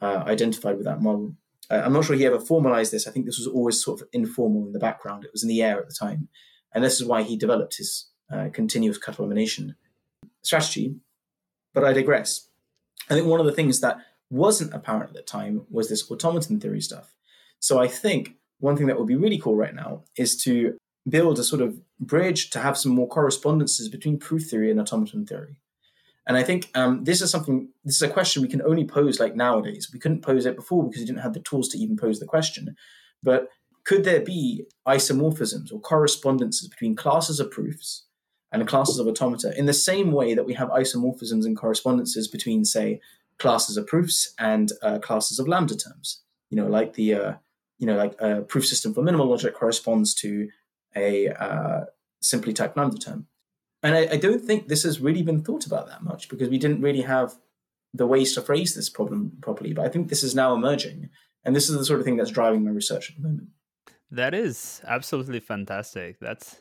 [0.00, 1.34] uh, identified with that model.
[1.70, 3.06] Uh, I'm not sure he ever formalized this.
[3.06, 5.24] I think this was always sort of informal in the background.
[5.24, 6.28] It was in the air at the time.
[6.74, 9.76] And this is why he developed his uh, continuous cut elimination
[10.42, 10.96] strategy.
[11.74, 12.48] But I digress.
[13.08, 13.98] I think one of the things that
[14.30, 17.14] wasn't apparent at the time was this automaton theory stuff.
[17.60, 20.76] So I think one thing that would be really cool right now is to
[21.08, 25.26] build a sort of bridge to have some more correspondences between proof theory and automaton
[25.26, 25.60] theory.
[26.26, 29.18] And I think um, this is something, this is a question we can only pose
[29.18, 29.88] like nowadays.
[29.92, 32.26] We couldn't pose it before because we didn't have the tools to even pose the
[32.26, 32.76] question.
[33.22, 33.48] But
[33.84, 38.04] could there be isomorphisms or correspondences between classes of proofs
[38.52, 42.66] and classes of automata in the same way that we have isomorphisms and correspondences between,
[42.66, 43.00] say,
[43.38, 46.22] classes of proofs and uh, classes of lambda terms?
[46.50, 47.32] You know, like the, uh,
[47.78, 50.48] you know, like a proof system for minimal logic corresponds to
[50.96, 51.84] a uh,
[52.20, 53.26] simply typed lambda term
[53.82, 56.58] and I, I, don't think this has really been thought about that much because we
[56.58, 57.34] didn't really have
[57.94, 59.72] the ways to phrase this problem properly.
[59.72, 61.10] But I think this is now emerging,
[61.44, 63.48] and this is the sort of thing that's driving my research at the moment.
[64.10, 66.18] That is absolutely fantastic.
[66.20, 66.56] That's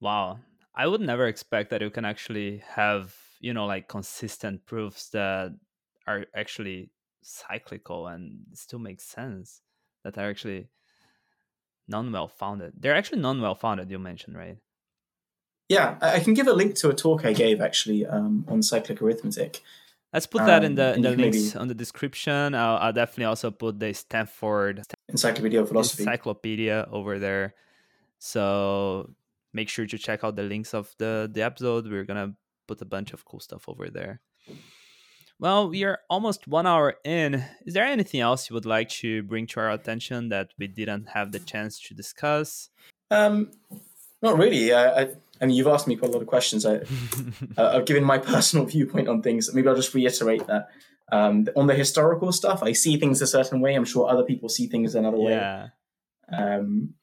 [0.00, 0.40] wow.
[0.74, 5.54] I would never expect that you can actually have you know like consistent proofs that
[6.06, 6.90] are actually
[7.22, 9.60] cyclical and still make sense
[10.04, 10.68] that are actually
[11.88, 12.74] non well founded.
[12.78, 13.90] They're actually non well founded.
[13.90, 14.58] You mentioned right?
[15.68, 19.02] Yeah, I can give a link to a talk I gave actually um, on cyclic
[19.02, 19.62] arithmetic.
[20.12, 21.58] Let's put that um, in the in the links maybe...
[21.58, 22.54] on the description.
[22.54, 27.54] I'll, I'll, definitely also put the Stanford Encyclopedia of Philosophy encyclopedia over there.
[28.18, 29.10] So
[29.52, 31.90] make sure to check out the links of the the episode.
[31.90, 32.34] We're gonna
[32.68, 34.20] put a bunch of cool stuff over there.
[35.38, 37.44] Well, we are almost one hour in.
[37.66, 41.10] Is there anything else you would like to bring to our attention that we didn't
[41.10, 42.70] have the chance to discuss?
[43.10, 43.50] Um,
[44.22, 44.72] not really.
[44.72, 45.08] I, I,
[45.40, 46.64] I mean, you've asked me quite a lot of questions.
[46.64, 46.76] I,
[47.58, 49.52] uh, I've given my personal viewpoint on things.
[49.52, 50.68] Maybe I'll just reiterate that.
[51.12, 53.74] Um, on the historical stuff, I see things a certain way.
[53.74, 55.68] I'm sure other people see things another yeah.
[56.32, 56.36] way.
[56.36, 56.94] Um,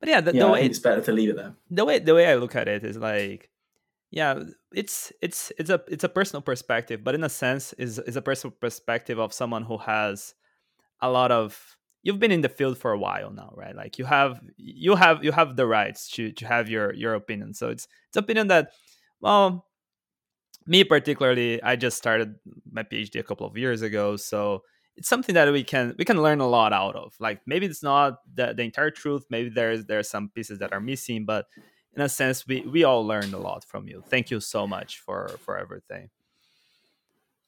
[0.00, 1.54] but yeah, the, yeah, the way it's better to leave it there.
[1.70, 3.50] The way the way I look at it is like
[4.10, 4.40] yeah
[4.72, 8.22] it's it's it's a it's a personal perspective but in a sense is is a
[8.22, 10.34] personal perspective of someone who has
[11.02, 13.74] a lot of you've been in the field for a while now right?
[13.74, 17.52] Like you have you have you have the rights to to have your your opinion.
[17.52, 18.70] So it's it's opinion that
[19.20, 19.66] well
[20.66, 22.34] me particularly i just started
[22.70, 24.62] my phd a couple of years ago so
[24.96, 27.14] it's something that we can we can learn a lot out of.
[27.20, 30.80] Like maybe it's not the, the entire truth maybe there's there's some pieces that are
[30.80, 31.46] missing but
[31.96, 34.98] in a sense we we all learned a lot from you thank you so much
[35.00, 36.10] for for everything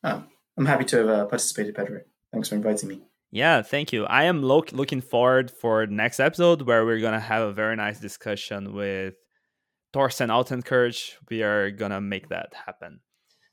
[0.04, 0.24] oh,
[0.56, 2.00] i'm happy to have uh, participated pedro
[2.32, 6.18] thanks for inviting me yeah thank you i am lo- looking forward for the next
[6.18, 9.14] episode where we're gonna have a very nice discussion with
[9.92, 11.14] Thorsten Altenkirch.
[11.30, 13.00] We are gonna make that happen.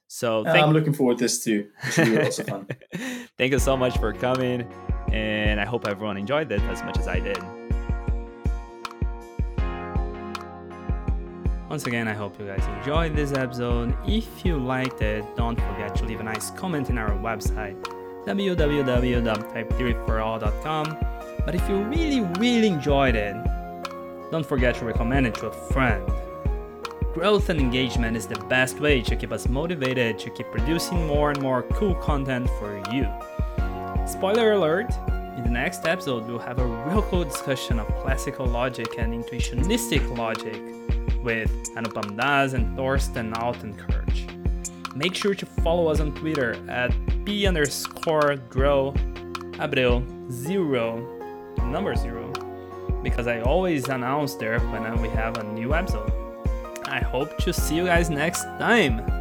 [0.07, 1.69] So thank- I'm looking forward to this too.
[1.83, 2.67] It should be fun.
[3.37, 4.67] thank you so much for coming,
[5.11, 7.64] and I hope everyone enjoyed it as much as I did.
[11.67, 13.97] Once again, I hope you guys enjoyed this episode.
[14.05, 17.81] If you liked it, don't forget to leave a nice comment in our website,
[18.27, 20.97] www.typetheoryforall.com.
[21.43, 23.35] But if you really, really enjoyed it,
[24.31, 26.07] don't forget to recommend it to a friend.
[27.15, 31.31] Growth and engagement is the best way to keep us motivated to keep producing more
[31.31, 33.07] and more cool content for you.
[34.05, 34.91] Spoiler alert!
[35.35, 40.15] In the next episode, we'll have a real cool discussion of classical logic and intuitionistic
[40.15, 40.61] logic
[41.25, 44.95] with Anupam Das and Thorsten Altenkirch.
[44.95, 46.95] Make sure to follow us on Twitter at
[47.25, 48.93] p underscore grow
[49.59, 51.01] abreu zero
[51.65, 52.31] number zero
[53.03, 56.11] because I always announce there when we have a new episode.
[56.85, 59.14] I hope to see you guys next time.